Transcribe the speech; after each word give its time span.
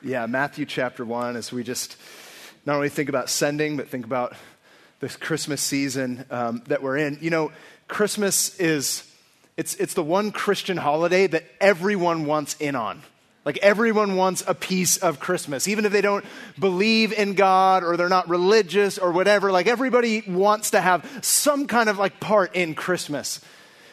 Yeah, 0.00 0.26
Matthew 0.26 0.64
chapter 0.64 1.04
1, 1.04 1.34
as 1.34 1.50
we 1.50 1.64
just 1.64 1.96
not 2.64 2.76
only 2.76 2.88
think 2.88 3.08
about 3.08 3.28
sending, 3.28 3.76
but 3.76 3.88
think 3.88 4.04
about 4.04 4.36
this 5.00 5.16
Christmas 5.16 5.60
season 5.60 6.24
um, 6.30 6.62
that 6.68 6.84
we're 6.84 6.98
in. 6.98 7.18
You 7.20 7.30
know, 7.30 7.50
Christmas 7.88 8.56
is, 8.60 9.10
it's, 9.56 9.74
it's 9.74 9.94
the 9.94 10.04
one 10.04 10.30
Christian 10.30 10.76
holiday 10.76 11.26
that 11.26 11.46
everyone 11.60 12.26
wants 12.26 12.54
in 12.60 12.76
on. 12.76 13.02
Like 13.44 13.58
everyone 13.58 14.14
wants 14.14 14.44
a 14.46 14.54
piece 14.54 14.98
of 14.98 15.18
Christmas, 15.18 15.66
even 15.66 15.84
if 15.84 15.90
they 15.90 16.00
don't 16.00 16.24
believe 16.60 17.12
in 17.12 17.34
God 17.34 17.82
or 17.82 17.96
they're 17.96 18.08
not 18.08 18.28
religious 18.28 18.98
or 18.98 19.10
whatever. 19.10 19.50
Like 19.50 19.66
everybody 19.66 20.22
wants 20.28 20.70
to 20.72 20.80
have 20.80 21.08
some 21.22 21.66
kind 21.66 21.88
of 21.88 21.98
like 21.98 22.20
part 22.20 22.54
in 22.54 22.76
Christmas. 22.76 23.40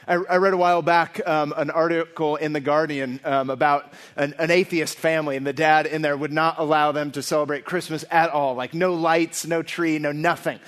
I, 0.07 0.13
I 0.13 0.37
read 0.37 0.53
a 0.53 0.57
while 0.57 0.81
back 0.81 1.19
um, 1.27 1.53
an 1.55 1.69
article 1.69 2.35
in 2.35 2.53
The 2.53 2.59
Guardian 2.59 3.19
um, 3.23 3.49
about 3.49 3.91
an, 4.15 4.35
an 4.37 4.51
atheist 4.51 4.97
family, 4.97 5.35
and 5.35 5.45
the 5.45 5.53
dad 5.53 5.85
in 5.87 6.01
there 6.01 6.15
would 6.15 6.31
not 6.31 6.59
allow 6.59 6.91
them 6.91 7.11
to 7.11 7.23
celebrate 7.23 7.65
Christmas 7.65 8.05
at 8.11 8.29
all 8.29 8.55
like, 8.55 8.73
no 8.73 8.93
lights, 8.93 9.47
no 9.47 9.63
tree, 9.63 9.97
no 9.99 10.11
nothing. 10.11 10.59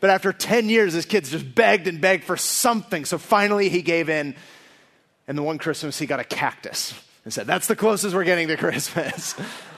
But 0.00 0.10
after 0.10 0.32
10 0.32 0.68
years, 0.68 0.92
his 0.92 1.06
kids 1.06 1.30
just 1.30 1.54
begged 1.54 1.86
and 1.86 2.00
begged 2.00 2.24
for 2.24 2.36
something. 2.36 3.04
So 3.04 3.18
finally, 3.18 3.68
he 3.68 3.82
gave 3.82 4.08
in. 4.08 4.34
And 5.26 5.38
the 5.38 5.42
one 5.42 5.56
Christmas, 5.56 5.98
he 5.98 6.04
got 6.04 6.20
a 6.20 6.24
cactus 6.24 6.92
and 7.24 7.32
said, 7.32 7.46
That's 7.46 7.66
the 7.66 7.76
closest 7.76 8.14
we're 8.14 8.24
getting 8.24 8.48
to 8.48 8.56
Christmas. 8.56 9.34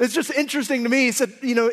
It's 0.00 0.14
just 0.14 0.30
interesting 0.30 0.82
to 0.84 0.88
me. 0.88 1.04
He 1.04 1.12
said, 1.12 1.30
you 1.42 1.54
know, 1.54 1.70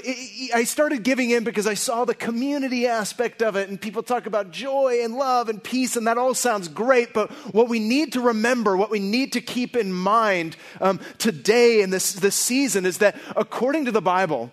I 0.54 0.66
started 0.66 1.04
giving 1.04 1.30
in 1.30 1.46
because 1.46 1.66
I 1.66 1.76
saw 1.76 2.04
the 2.04 2.14
community 2.14 2.86
aspect 2.86 3.42
of 3.42 3.56
it, 3.56 3.70
and 3.70 3.80
people 3.80 4.04
talk 4.04 4.26
about 4.26 4.52
joy 4.52 5.00
and 5.02 5.16
love 5.16 5.48
and 5.48 5.64
peace, 5.64 5.96
and 5.96 6.06
that 6.08 6.18
all 6.18 6.34
sounds 6.34 6.68
great. 6.68 7.14
But 7.14 7.32
what 7.54 7.70
we 7.70 7.80
need 7.80 8.12
to 8.14 8.22
remember, 8.22 8.76
what 8.76 8.92
we 8.92 9.00
need 9.00 9.32
to 9.34 9.42
keep 9.42 9.78
in 9.78 9.94
mind 9.94 10.58
um, 10.82 11.00
today 11.18 11.82
in 11.82 11.90
this, 11.90 12.12
this 12.12 12.36
season 12.36 12.86
is 12.86 12.98
that 12.98 13.18
according 13.38 13.86
to 13.86 13.94
the 13.94 14.02
Bible, 14.02 14.52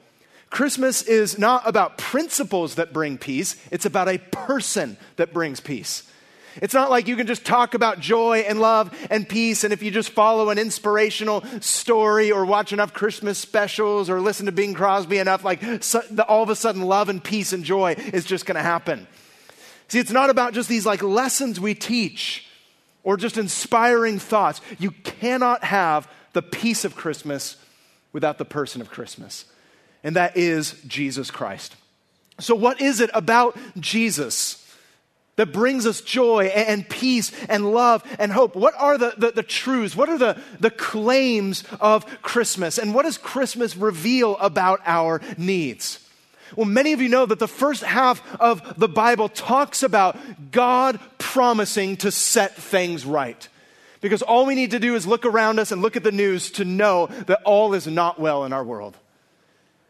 Christmas 0.50 1.02
is 1.02 1.36
not 1.36 1.66
about 1.66 1.98
principles 1.98 2.76
that 2.76 2.92
bring 2.92 3.18
peace, 3.18 3.56
it's 3.72 3.86
about 3.86 4.08
a 4.08 4.18
person 4.18 4.96
that 5.16 5.32
brings 5.32 5.58
peace. 5.58 6.08
It's 6.62 6.74
not 6.74 6.90
like 6.90 7.08
you 7.08 7.16
can 7.16 7.26
just 7.26 7.44
talk 7.44 7.74
about 7.74 8.00
joy 8.00 8.40
and 8.40 8.60
love 8.60 8.96
and 9.10 9.28
peace, 9.28 9.64
and 9.64 9.72
if 9.72 9.82
you 9.82 9.90
just 9.90 10.10
follow 10.10 10.50
an 10.50 10.58
inspirational 10.58 11.44
story 11.60 12.30
or 12.30 12.44
watch 12.44 12.72
enough 12.72 12.92
Christmas 12.92 13.38
specials 13.38 14.08
or 14.08 14.20
listen 14.20 14.46
to 14.46 14.52
Bing 14.52 14.74
Crosby 14.74 15.18
enough, 15.18 15.44
like 15.44 15.82
so, 15.82 16.02
the, 16.10 16.24
all 16.24 16.42
of 16.42 16.50
a 16.50 16.56
sudden 16.56 16.82
love 16.82 17.08
and 17.08 17.22
peace 17.22 17.52
and 17.52 17.64
joy 17.64 17.94
is 18.12 18.24
just 18.24 18.46
going 18.46 18.56
to 18.56 18.62
happen. 18.62 19.06
See, 19.88 19.98
it's 19.98 20.10
not 20.10 20.30
about 20.30 20.54
just 20.54 20.68
these 20.68 20.86
like 20.86 21.02
lessons 21.02 21.60
we 21.60 21.74
teach 21.74 22.46
or 23.02 23.16
just 23.16 23.36
inspiring 23.36 24.18
thoughts. 24.18 24.60
You 24.78 24.90
cannot 24.90 25.64
have 25.64 26.08
the 26.32 26.42
peace 26.42 26.84
of 26.84 26.96
Christmas 26.96 27.56
without 28.12 28.38
the 28.38 28.44
person 28.44 28.80
of 28.80 28.90
Christmas, 28.90 29.44
and 30.02 30.16
that 30.16 30.36
is 30.36 30.80
Jesus 30.86 31.30
Christ. 31.30 31.76
So, 32.40 32.54
what 32.54 32.80
is 32.80 33.00
it 33.00 33.10
about 33.12 33.56
Jesus? 33.78 34.63
That 35.36 35.52
brings 35.52 35.86
us 35.86 36.00
joy 36.00 36.46
and 36.46 36.88
peace 36.88 37.32
and 37.48 37.72
love 37.72 38.04
and 38.18 38.32
hope? 38.32 38.54
What 38.54 38.74
are 38.78 38.96
the, 38.96 39.14
the, 39.16 39.30
the, 39.32 39.42
truths? 39.42 39.96
What 39.96 40.08
are 40.08 40.18
the, 40.18 40.40
the 40.60 40.70
claims 40.70 41.64
of 41.80 42.06
Christmas? 42.22 42.78
And 42.78 42.94
what 42.94 43.02
does 43.04 43.18
Christmas 43.18 43.76
reveal 43.76 44.36
about 44.38 44.80
our 44.84 45.20
needs? 45.36 46.00
Well, 46.56 46.66
many 46.66 46.92
of 46.92 47.00
you 47.00 47.08
know 47.08 47.26
that 47.26 47.38
the 47.38 47.48
first 47.48 47.82
half 47.82 48.22
of 48.40 48.78
the 48.78 48.88
Bible 48.88 49.28
talks 49.28 49.82
about 49.82 50.16
God 50.52 51.00
promising 51.18 51.96
to 51.98 52.10
set 52.10 52.54
things 52.54 53.04
right. 53.04 53.48
Because 54.00 54.22
all 54.22 54.46
we 54.46 54.54
need 54.54 54.72
to 54.72 54.78
do 54.78 54.94
is 54.94 55.06
look 55.06 55.24
around 55.24 55.58
us 55.58 55.72
and 55.72 55.80
look 55.80 55.96
at 55.96 56.04
the 56.04 56.12
news 56.12 56.50
to 56.52 56.64
know 56.64 57.06
that 57.26 57.42
all 57.44 57.74
is 57.74 57.86
not 57.86 58.20
well 58.20 58.44
in 58.44 58.52
our 58.52 58.62
world. 58.62 58.96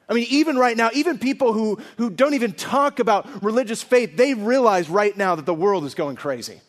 I 0.09 0.15
mean, 0.15 0.27
even 0.29 0.57
right 0.57 0.77
now, 0.77 0.91
even 0.93 1.19
people 1.19 1.53
who, 1.53 1.79
who 1.97 2.11
don't 2.11 2.35
even 2.35 2.53
talk 2.53 2.99
about 2.99 3.43
religious 3.43 3.83
faith, 3.83 4.17
they 4.17 4.35
realize 4.35 4.89
right 4.91 5.17
now 5.17 5.35
that 5.35 5.47
the 5.47 5.55
world 5.55 5.85
is 5.85 5.95
going 5.95 6.17
crazy. 6.17 6.61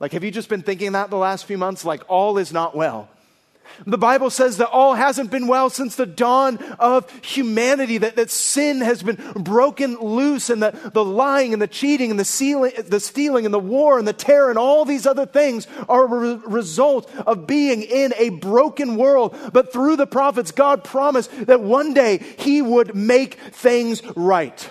Like, 0.00 0.12
have 0.12 0.24
you 0.24 0.30
just 0.30 0.48
been 0.48 0.62
thinking 0.62 0.92
that 0.92 1.10
the 1.10 1.16
last 1.16 1.44
few 1.44 1.56
months? 1.56 1.84
Like, 1.84 2.02
all 2.08 2.38
is 2.38 2.52
not 2.52 2.74
well. 2.76 3.08
The 3.86 3.98
Bible 3.98 4.30
says 4.30 4.58
that 4.58 4.68
all 4.68 4.94
hasn't 4.94 5.30
been 5.30 5.46
well 5.46 5.68
since 5.70 5.96
the 5.96 6.06
dawn 6.06 6.58
of 6.78 7.10
humanity, 7.24 7.98
that, 7.98 8.16
that 8.16 8.30
sin 8.30 8.80
has 8.80 9.02
been 9.02 9.16
broken 9.34 9.96
loose, 9.96 10.50
and 10.50 10.62
the, 10.62 10.90
the 10.92 11.04
lying 11.04 11.52
and 11.52 11.60
the 11.60 11.66
cheating 11.66 12.10
and 12.10 12.20
the, 12.20 12.24
sealing, 12.24 12.72
the 12.86 13.00
stealing 13.00 13.44
and 13.44 13.54
the 13.54 13.58
war 13.58 13.98
and 13.98 14.06
the 14.06 14.12
terror 14.12 14.50
and 14.50 14.58
all 14.58 14.84
these 14.84 15.06
other 15.06 15.26
things 15.26 15.66
are 15.88 16.04
a 16.04 16.06
re- 16.06 16.40
result 16.46 17.12
of 17.26 17.46
being 17.46 17.82
in 17.82 18.14
a 18.16 18.30
broken 18.30 18.96
world. 18.96 19.36
But 19.52 19.72
through 19.72 19.96
the 19.96 20.06
prophets, 20.06 20.50
God 20.50 20.84
promised 20.84 21.46
that 21.46 21.60
one 21.60 21.94
day 21.94 22.18
He 22.38 22.62
would 22.62 22.94
make 22.94 23.34
things 23.34 24.02
right, 24.16 24.70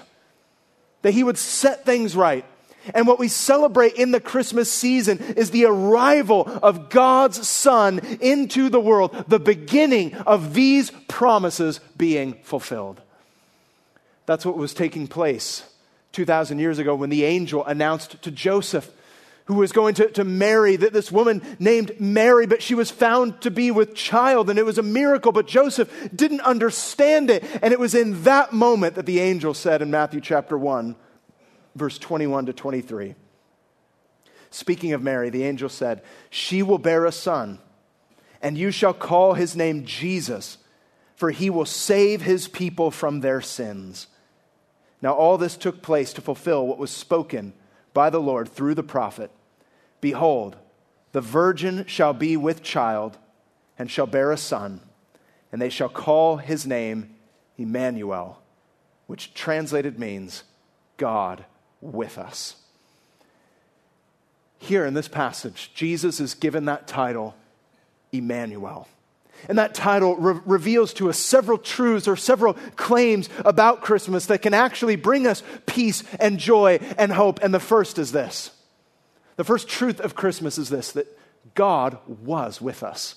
that 1.02 1.14
He 1.14 1.24
would 1.24 1.38
set 1.38 1.86
things 1.86 2.16
right. 2.16 2.46
And 2.94 3.08
what 3.08 3.20
we 3.20 3.28
celebrate 3.28 3.96
in 3.96 4.12
the 4.12 4.20
Christmas 4.20 4.72
season 4.72 5.20
is 5.20 5.52
the 5.52 5.66
arrival 5.66 6.48
of 6.62 6.90
God's 6.90 7.48
Son 7.48 8.00
into 8.20 8.70
the 8.70 8.80
world, 8.80 9.26
the 9.28 9.40
beginning 9.40 10.16
of 10.16 10.54
these 10.54 10.92
promises 11.08 11.80
being 11.96 12.34
fulfilled. 12.44 13.02
That's 14.26 14.46
what 14.46 14.58
was 14.58 14.74
taking 14.74 15.08
place 15.08 15.64
2,000 16.14 16.60
years 16.60 16.80
ago 16.80 16.96
when 16.96 17.10
the 17.10 17.26
angel 17.26 17.66
announced 17.66 18.22
to 18.22 18.32
Joseph, 18.32 18.90
who 19.46 19.56
was 19.56 19.72
going 19.74 19.96
to, 19.96 20.10
to 20.12 20.24
marry 20.24 20.78
this 20.78 21.12
woman 21.12 21.42
named 21.60 22.00
Mary, 22.00 22.46
but 22.46 22.62
she 22.62 22.76
was 22.76 22.90
found 22.90 23.42
to 23.42 23.52
be 23.52 23.72
with 23.72 23.94
child, 23.94 24.50
and 24.50 24.58
it 24.58 24.66
was 24.66 24.78
a 24.78 24.84
miracle, 24.84 25.34
but 25.34 25.48
Joseph 25.48 25.92
didn't 26.16 26.42
understand 26.42 27.30
it. 27.30 27.44
And 27.62 27.74
it 27.74 27.80
was 27.80 27.94
in 27.94 28.24
that 28.24 28.54
moment 28.54 28.96
that 28.96 29.06
the 29.06 29.20
angel 29.20 29.54
said 29.54 29.82
in 29.82 29.92
Matthew 29.92 30.22
chapter 30.22 30.58
1, 30.58 30.96
verse 31.76 31.98
21 31.98 32.48
to 32.48 32.54
23. 32.54 33.16
Speaking 34.50 34.94
of 34.94 35.02
Mary, 35.02 35.30
the 35.30 35.44
angel 35.44 35.70
said, 35.70 36.04
She 36.30 36.62
will 36.62 36.78
bear 36.78 37.06
a 37.06 37.12
son, 37.12 37.60
and 38.42 38.58
you 38.58 38.70
shall 38.72 38.94
call 38.94 39.34
his 39.34 39.56
name 39.56 39.86
Jesus, 39.86 40.60
for 41.16 41.32
he 41.32 41.50
will 41.50 41.66
save 41.66 42.22
his 42.22 42.48
people 42.48 42.92
from 42.92 43.22
their 43.22 43.42
sins. 43.42 44.08
Now, 45.02 45.14
all 45.14 45.38
this 45.38 45.58
took 45.58 45.82
place 45.82 46.14
to 46.14 46.22
fulfill 46.22 46.68
what 46.68 46.78
was 46.78 46.92
spoken 46.92 47.54
by 47.94 48.10
the 48.10 48.22
Lord 48.22 48.50
through 48.50 48.76
the 48.76 48.84
prophet 48.84 49.32
Behold, 50.02 50.58
the 51.14 51.22
virgin 51.22 51.86
shall 51.88 52.14
be 52.14 52.36
with 52.36 52.62
child 52.62 53.18
and 53.80 53.90
shall 53.90 54.06
bear 54.06 54.32
a 54.32 54.38
son, 54.38 54.82
and 55.52 55.62
they 55.62 55.70
shall 55.70 55.88
call 55.88 56.38
his 56.38 56.68
name 56.68 57.16
Emmanuel, 57.58 58.42
which 59.08 59.34
translated 59.34 59.98
means 59.98 60.44
God 60.98 61.46
with 61.84 62.18
us. 62.18 62.56
Here 64.58 64.86
in 64.86 64.94
this 64.94 65.08
passage, 65.08 65.72
Jesus 65.74 66.20
is 66.20 66.36
given 66.36 66.66
that 66.66 66.88
title, 66.88 67.36
Emmanuel. 68.12 68.88
And 69.50 69.58
that 69.58 69.74
title 69.76 70.16
re- 70.16 70.40
reveals 70.46 70.94
to 70.94 71.10
us 71.10 71.18
several 71.18 71.58
truths 71.58 72.08
or 72.08 72.16
several 72.16 72.54
claims 72.76 73.28
about 73.44 73.82
Christmas 73.82 74.28
that 74.28 74.42
can 74.42 74.54
actually 74.54 74.96
bring 74.96 75.28
us 75.28 75.44
peace 75.66 76.04
and 76.20 76.40
joy 76.40 76.80
and 76.98 77.12
hope. 77.12 77.42
And 77.44 77.54
the 77.54 77.60
first 77.60 78.00
is 78.00 78.14
this 78.14 78.52
the 79.36 79.44
first 79.44 79.68
truth 79.68 80.00
of 80.00 80.16
Christmas 80.16 80.58
is 80.58 80.70
this 80.70 80.92
that 80.94 81.08
God 81.56 81.98
was 82.08 82.62
with 82.62 82.84
us. 82.84 83.16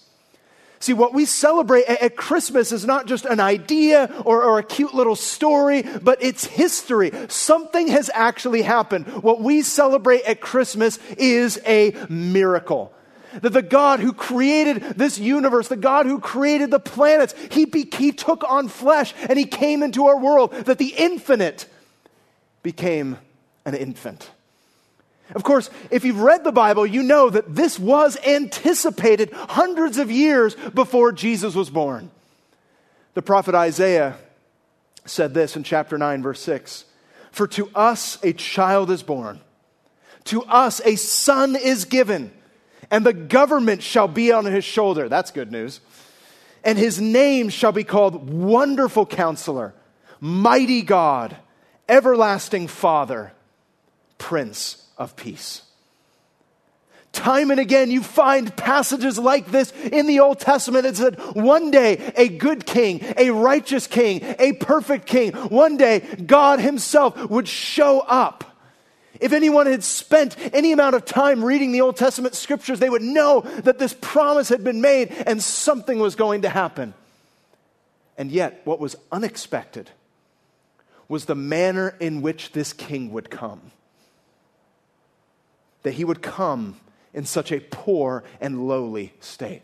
See, 0.79 0.93
what 0.93 1.15
we 1.15 1.25
celebrate 1.25 1.85
at 1.87 2.17
Christmas 2.17 2.71
is 2.71 2.85
not 2.85 3.07
just 3.07 3.25
an 3.25 3.41
idea 3.41 4.13
or, 4.25 4.43
or, 4.43 4.59
a 4.59 4.63
cute 4.63 4.95
little 4.95 5.17
story, 5.17 5.83
but 5.83 6.23
it's 6.23 6.45
history. 6.45 7.13
Something 7.29 7.89
has 7.89 8.11
actually 8.13 8.63
happened. 8.63 9.07
What 9.23 9.41
we 9.41 9.63
celebrate 9.63 10.23
at 10.25 10.41
Christmas 10.41 10.99
is 11.17 11.59
a 11.67 11.97
miracle. 12.11 12.93
That 13.41 13.53
the 13.53 13.63
God 13.63 14.01
who 14.01 14.13
created 14.13 14.83
this 14.97 15.19
universe, 15.19 15.69
the 15.69 15.77
God 15.77 16.07
who 16.07 16.21
created 16.21 16.71
the 16.71 16.81
planets, 16.81 17.35
he, 17.51 17.65
be, 17.65 17.89
he 17.93 18.13
took 18.13 18.45
on 18.49 18.69
flesh 18.69 19.15
and 19.29 19.39
he 19.39 19.47
came 19.47 19.83
into 19.83 20.07
our 20.07 20.19
world, 20.19 20.53
that 20.53 20.79
the 20.79 20.95
infinite 20.97 21.67
became 22.63 23.19
an 23.65 23.75
infant. 23.75 24.31
Of 25.35 25.43
course, 25.43 25.71
if 25.91 26.05
you've 26.05 26.21
read 26.21 26.45
the 26.45 26.53
Bible, 26.53 26.87
you 26.87 27.03
know 27.03 27.31
that 27.31 27.55
this 27.55 27.79
was 27.79 28.17
anticipated 28.25 29.33
hundreds 29.33 29.99
of 29.99 30.11
years 30.11 30.55
before 30.55 31.13
Jesus 31.13 31.55
was 31.55 31.69
born. 31.69 32.11
The 33.15 33.23
prophet 33.23 33.55
Isaiah 33.55 34.17
said 35.05 35.35
this 35.35 35.57
in 35.57 35.65
chapter 35.65 35.99
9, 35.99 36.23
verse 36.23 36.41
6 36.41 36.85
For 37.33 37.49
to 37.49 37.71
us 37.75 38.19
a 38.23 38.33
child 38.33 38.91
is 38.91 39.03
born, 39.03 39.41
to 40.25 40.43
us 40.45 40.81
a 40.85 40.97
son 40.97 41.57
is 41.57 41.87
given, 41.87 42.33
and 42.91 43.05
the 43.05 43.13
government 43.13 43.83
shall 43.83 44.09
be 44.09 44.31
on 44.31 44.45
his 44.45 44.65
shoulder. 44.65 45.09
That's 45.09 45.33
good 45.33 45.51
news. 45.51 45.81
And 46.63 46.79
his 46.79 47.01
name 47.01 47.49
shall 47.49 47.73
be 47.73 47.85
called 47.85 48.31
Wonderful 48.31 49.07
Counselor, 49.07 49.75
Mighty 50.21 50.83
God, 50.83 51.37
Everlasting 51.89 52.67
Father, 52.67 53.33
Prince 54.19 54.86
of 54.99 55.17
peace. 55.17 55.63
time 57.13 57.51
and 57.51 57.59
again, 57.59 57.91
you 57.91 58.03
find 58.03 58.55
passages 58.57 59.19
like 59.19 59.51
this 59.51 59.73
in 59.91 60.07
the 60.07 60.21
Old 60.21 60.39
Testament 60.39 60.85
that 60.85 60.97
said, 60.97 61.19
one 61.35 61.71
day 61.71 62.13
a 62.15 62.29
good 62.29 62.67
king, 62.67 63.01
a 63.17 63.31
righteous 63.31 63.87
king, 63.87 64.21
a 64.39 64.53
perfect 64.53 65.07
king, 65.07 65.33
one 65.33 65.77
day 65.77 66.01
God 66.01 66.61
Himself 66.61 67.31
would 67.31 67.49
show 67.49 68.01
up. 68.01 68.45
If 69.21 69.33
anyone 69.33 69.67
had 69.67 69.83
spent 69.83 70.37
any 70.53 70.73
amount 70.73 70.95
of 70.95 71.05
time 71.05 71.45
reading 71.45 71.73
the 71.73 71.81
Old 71.81 71.97
Testament 71.97 72.35
scriptures, 72.35 72.81
they 72.81 72.91
would 72.91 73.03
know 73.03 73.41
that 73.41 73.79
this 73.79 73.95
promise 74.01 74.51
had 74.51 74.63
been 74.63 74.81
made 74.81 75.11
and 75.11 75.43
something 75.43 75.99
was 75.99 76.17
going 76.17 76.43
to 76.43 76.51
happen. 76.51 76.93
And 78.19 78.31
yet, 78.31 78.61
what 78.65 78.81
was 78.81 78.97
unexpected 79.13 79.91
was 81.09 81.27
the 81.27 81.35
manner 81.35 81.95
in 82.01 82.23
which 82.23 82.53
this 82.53 82.73
king 82.73 83.13
would 83.13 83.31
come. 83.31 83.71
That 85.87 85.95
he 85.95 86.05
would 86.05 86.21
come 86.21 86.81
in 87.15 87.27
such 87.27 87.53
a 87.53 87.61
poor 87.61 88.25
and 88.41 88.67
lowly 88.67 89.13
state. 89.21 89.63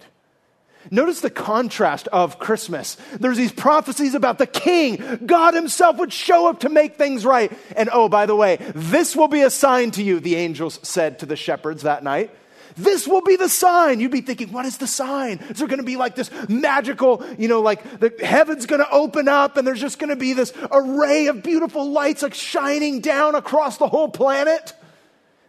Notice 0.89 1.21
the 1.21 1.31
contrast 1.31 2.07
of 2.13 2.39
Christmas. 2.39 2.97
There's 3.19 3.37
these 3.37 3.51
prophecies 3.51 4.15
about 4.15 4.39
the 4.39 4.47
king. 4.47 5.19
God 5.27 5.55
himself 5.55 5.97
would 5.97 6.13
show 6.13 6.47
up 6.47 6.61
to 6.61 6.69
make 6.69 6.95
things 6.95 7.27
right. 7.27 7.51
And 7.75 7.91
oh, 7.93 8.09
by 8.09 8.27
the 8.27 8.37
way, 8.37 8.59
this 8.73 9.17
will 9.17 9.27
be 9.27 9.43
a 9.43 9.51
sign 9.51 9.91
to 9.93 10.03
you, 10.05 10.21
the 10.21 10.37
angels 10.37 10.79
said 10.85 11.19
to 11.19 11.27
the 11.27 11.35
shepherds 11.35 11.83
that 11.83 12.05
night. 12.05 12.31
This 12.77 13.09
will 13.09 13.23
be 13.23 13.35
the 13.35 13.49
sign. 13.49 13.99
You'd 13.99 14.13
be 14.13 14.21
thinking, 14.21 14.53
what 14.53 14.65
is 14.65 14.79
the 14.79 14.87
sign? 14.87 15.39
Is 15.51 15.59
there 15.59 15.67
going 15.67 15.81
to 15.81 15.85
be 15.85 15.97
like 15.97 16.15
this 16.15 16.31
magical, 16.49 17.27
you 17.37 17.49
know, 17.49 17.63
like 17.63 17.99
the 17.99 18.15
heaven's 18.25 18.67
going 18.67 18.81
to 18.81 18.91
open 18.93 19.27
up 19.27 19.57
and 19.57 19.67
there's 19.67 19.81
just 19.81 19.99
going 19.99 20.11
to 20.11 20.17
be 20.17 20.35
this 20.35 20.53
array 20.71 21.27
of 21.27 21.43
beautiful 21.43 21.91
lights 21.91 22.23
like 22.23 22.35
shining 22.35 23.01
down 23.01 23.35
across 23.35 23.79
the 23.79 23.89
whole 23.89 24.09
planet? 24.09 24.73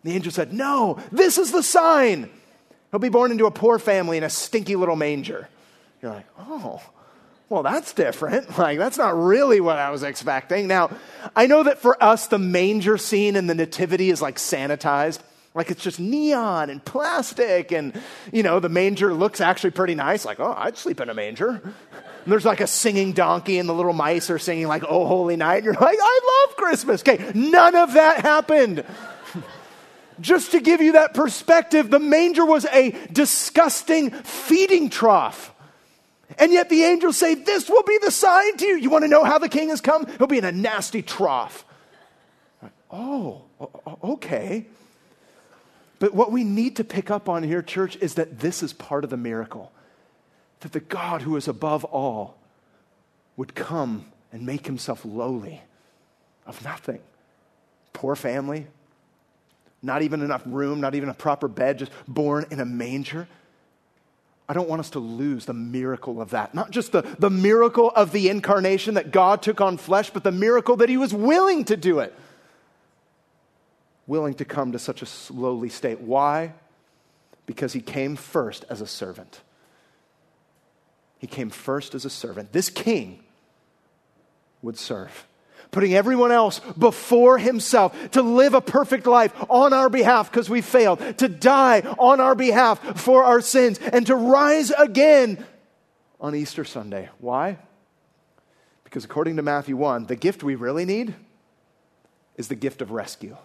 And 0.04 0.12
the 0.12 0.16
angel 0.16 0.32
said, 0.32 0.54
no, 0.54 1.00
this 1.12 1.38
is 1.38 1.52
the 1.52 1.64
sign. 1.64 2.30
He'll 2.92 3.00
be 3.00 3.10
born 3.10 3.32
into 3.32 3.46
a 3.46 3.52
poor 3.52 3.80
family 3.80 4.18
in 4.18 4.24
a 4.24 4.30
stinky 4.30 4.76
little 4.76 4.96
manger. 4.96 5.48
You're 6.02 6.12
like, 6.12 6.28
oh, 6.38 6.82
well, 7.50 7.64
that's 7.64 7.94
different. 7.94 8.58
Like, 8.58 8.78
that's 8.78 8.98
not 8.98 9.18
really 9.18 9.60
what 9.60 9.78
I 9.78 9.90
was 9.90 10.04
expecting. 10.04 10.68
Now, 10.68 10.92
I 11.36 11.48
know 11.48 11.64
that 11.64 11.80
for 11.80 12.02
us, 12.04 12.28
the 12.28 12.40
manger 12.40 12.98
scene 12.98 13.36
in 13.36 13.48
the 13.48 13.56
Nativity 13.56 14.10
is 14.10 14.22
like 14.22 14.36
sanitized. 14.36 15.20
Like 15.56 15.70
it's 15.70 15.84
just 15.84 16.00
neon 16.00 16.72
and 16.72 16.84
plastic, 16.84 17.72
and 17.72 17.94
you 18.32 18.42
know, 18.42 18.60
the 18.60 18.70
manger 18.70 19.14
looks 19.14 19.40
actually 19.40 19.70
pretty 19.70 19.94
nice. 19.94 20.26
Like, 20.26 20.40
oh, 20.40 20.54
I'd 20.58 20.78
sleep 20.78 21.00
in 21.00 21.10
a 21.10 21.14
manger. 21.14 21.50
And 21.50 22.32
there's 22.32 22.46
like 22.46 22.60
a 22.60 22.66
singing 22.66 23.14
donkey, 23.14 23.60
and 23.60 23.70
the 23.70 23.74
little 23.74 23.94
mice 23.94 24.32
are 24.32 24.40
singing, 24.40 24.68
like, 24.68 24.84
Oh, 24.88 25.06
Holy 25.06 25.36
Night. 25.36 25.58
And 25.58 25.66
you're 25.66 25.74
like, 25.76 25.98
I 26.02 26.46
love 26.48 26.58
Christmas. 26.58 27.02
Okay, 27.02 27.32
none 27.36 27.76
of 27.76 27.94
that 27.94 28.22
happened. 28.22 28.84
Just 30.24 30.52
to 30.52 30.62
give 30.62 30.82
you 30.82 30.94
that 30.94 31.14
perspective, 31.14 31.92
the 31.92 32.00
manger 32.00 32.46
was 32.46 32.66
a 32.66 32.92
disgusting 33.12 34.10
feeding 34.10 34.90
trough. 34.90 35.54
And 36.40 36.52
yet 36.52 36.70
the 36.70 36.84
angels 36.84 37.18
say, 37.18 37.36
This 37.36 37.70
will 37.70 37.84
be 37.84 38.00
the 38.02 38.10
sign 38.10 38.58
to 38.58 38.66
you. 38.66 38.78
You 38.78 38.90
want 38.90 39.04
to 39.04 39.10
know 39.10 39.24
how 39.24 39.38
the 39.38 39.50
king 39.50 39.70
has 39.70 39.82
come? 39.82 40.08
He'll 40.18 40.28
be 40.28 40.38
in 40.38 40.46
a 40.46 40.52
nasty 40.52 41.02
trough. 41.02 41.66
Oh, 42.90 43.44
okay. 44.04 44.66
But 46.00 46.14
what 46.14 46.32
we 46.32 46.44
need 46.44 46.78
to 46.78 46.84
pick 46.84 47.12
up 47.12 47.30
on 47.30 47.44
here, 47.44 47.62
church, 47.62 47.98
is 47.98 48.16
that 48.16 48.40
this 48.40 48.64
is 48.64 48.74
part 48.74 49.04
of 49.04 49.10
the 49.10 49.18
miracle. 49.18 49.72
That 50.62 50.72
the 50.72 50.80
God 50.80 51.22
who 51.22 51.36
is 51.36 51.48
above 51.48 51.84
all 51.86 52.38
would 53.38 53.56
come 53.56 54.06
and 54.32 54.46
make 54.46 54.66
himself 54.66 55.06
lowly 55.06 55.62
of 56.46 56.64
nothing. 56.64 57.00
Poor 57.94 58.16
family, 58.16 58.68
not 59.84 60.02
even 60.02 60.22
enough 60.22 60.42
room, 60.46 60.82
not 60.82 60.96
even 60.96 61.10
a 61.10 61.14
proper 61.14 61.48
bed, 61.48 61.78
just 61.80 61.92
born 62.08 62.46
in 62.50 62.60
a 62.60 62.66
manger. 62.66 63.28
I 64.50 64.54
don't 64.54 64.68
want 64.68 64.80
us 64.80 64.90
to 64.92 65.00
lose 65.00 65.46
the 65.46 65.54
miracle 65.54 66.22
of 66.22 66.32
that. 66.32 66.56
Not 66.56 66.72
just 66.72 66.92
the, 66.92 67.02
the 67.20 67.30
miracle 67.30 67.92
of 67.96 68.12
the 68.12 68.30
incarnation 68.30 68.96
that 68.96 69.12
God 69.12 69.42
took 69.42 69.62
on 69.62 69.78
flesh, 69.78 70.10
but 70.10 70.24
the 70.24 70.32
miracle 70.32 70.78
that 70.78 70.90
he 70.90 70.98
was 70.98 71.14
willing 71.14 71.66
to 71.66 71.78
do 71.78 72.00
it 72.00 72.14
willing 74.08 74.34
to 74.36 74.46
come 74.46 74.72
to 74.74 74.80
such 74.80 75.02
a 75.02 75.34
lowly 75.34 75.70
state. 75.70 76.02
Why? 76.02 76.54
Because 77.46 77.74
he 77.74 77.82
came 77.82 78.16
first 78.16 78.66
as 78.70 78.82
a 78.82 78.88
servant. 78.88 79.42
He 81.20 81.28
came 81.28 81.50
first 81.50 81.96
as 81.96 82.04
a 82.06 82.10
servant. 82.10 82.52
This 82.52 82.70
king 82.70 83.24
would 84.62 84.78
serve, 84.78 85.26
putting 85.74 85.94
everyone 85.94 86.32
else 86.32 86.62
before 86.78 87.38
himself 87.38 88.12
to 88.12 88.22
live 88.22 88.54
a 88.54 88.62
perfect 88.62 89.06
life 89.06 89.34
on 89.50 89.74
our 89.74 89.90
behalf 89.90 90.32
because 90.32 90.50
we 90.50 90.62
failed, 90.62 91.00
to 91.18 91.28
die 91.28 91.82
on 92.00 92.22
our 92.22 92.36
behalf 92.36 93.02
for 93.02 93.26
our 93.26 93.42
sins, 93.42 93.80
and 93.80 94.08
to 94.08 94.16
rise 94.16 94.72
again 94.72 95.44
on 96.22 96.34
Easter 96.34 96.64
Sunday. 96.64 97.10
Why? 97.20 97.58
Because 98.86 99.04
according 99.04 99.36
to 99.36 99.42
Matthew 99.42 99.76
1, 99.76 100.06
the 100.06 100.16
gift 100.16 100.44
we 100.44 100.56
really 100.56 100.86
need 100.86 101.16
is 102.38 102.48
the 102.48 102.56
gift 102.56 102.82
of 102.82 102.92
rescue. 102.92 103.36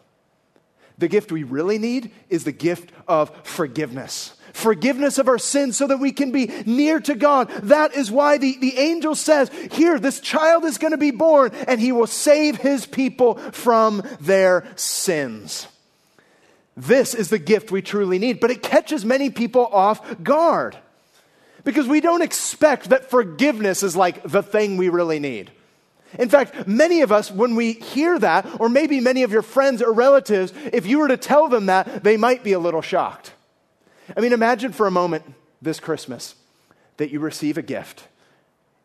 The 0.99 1.09
gift 1.09 1.33
we 1.33 1.43
really 1.43 1.79
need 1.79 2.13
is 2.29 2.45
the 2.45 2.53
gift 2.53 2.93
of 3.07 3.35
forgiveness. 3.45 4.35
Forgiveness 4.59 5.19
of 5.19 5.29
our 5.29 5.39
sins 5.39 5.77
so 5.77 5.87
that 5.87 6.01
we 6.01 6.11
can 6.11 6.33
be 6.33 6.49
near 6.67 6.99
to 6.99 7.15
God. 7.15 7.49
That 7.63 7.95
is 7.95 8.11
why 8.11 8.39
the, 8.39 8.59
the 8.59 8.77
angel 8.77 9.15
says, 9.15 9.53
Here, 9.71 10.01
this 10.01 10.19
child 10.19 10.65
is 10.65 10.79
going 10.79 10.91
to 10.91 10.99
be 10.99 11.13
born 11.13 11.53
and 11.69 11.81
he 11.81 11.93
will 11.93 12.09
save 12.09 12.57
his 12.57 12.85
people 12.85 13.37
from 13.37 14.03
their 14.21 14.67
sins. 14.75 15.69
This 16.77 17.15
is 17.15 17.31
the 17.31 17.39
gift 17.39 17.71
we 17.71 17.83
truly 17.83 18.19
need, 18.19 18.41
but 18.41 18.51
it 18.51 18.61
catches 18.61 19.05
many 19.05 19.31
people 19.31 19.65
off 19.65 20.25
guard 20.25 20.77
because 21.63 21.87
we 21.87 22.01
don't 22.01 22.23
expect 22.23 22.89
that 22.89 23.09
forgiveness 23.09 23.85
is 23.85 23.95
like 23.95 24.25
the 24.25 24.43
thing 24.43 24.77
we 24.77 24.89
really 24.89 25.21
need. 25.21 25.53
In 26.19 26.29
fact, 26.29 26.67
many 26.67 27.03
of 27.03 27.13
us, 27.13 27.31
when 27.31 27.55
we 27.55 27.75
hear 27.75 28.19
that, 28.19 28.59
or 28.59 28.69
maybe 28.69 28.99
many 28.99 29.23
of 29.23 29.31
your 29.31 29.43
friends 29.43 29.81
or 29.83 29.93
relatives, 29.93 30.53
if 30.73 30.85
you 30.85 30.99
were 30.99 31.07
to 31.07 31.17
tell 31.17 31.49
them 31.49 31.67
that, 31.67 32.03
they 32.03 32.17
might 32.17 32.43
be 32.43 32.55
a 32.55 32.59
little 32.59 32.83
shocked. 32.83 33.35
I 34.17 34.21
mean, 34.21 34.33
imagine 34.33 34.73
for 34.73 34.87
a 34.87 34.91
moment 34.91 35.25
this 35.61 35.81
Christmas 35.81 36.35
that 36.97 37.11
you 37.11 37.21
receive 37.21 37.59
a 37.59 37.63
gift 37.63 38.05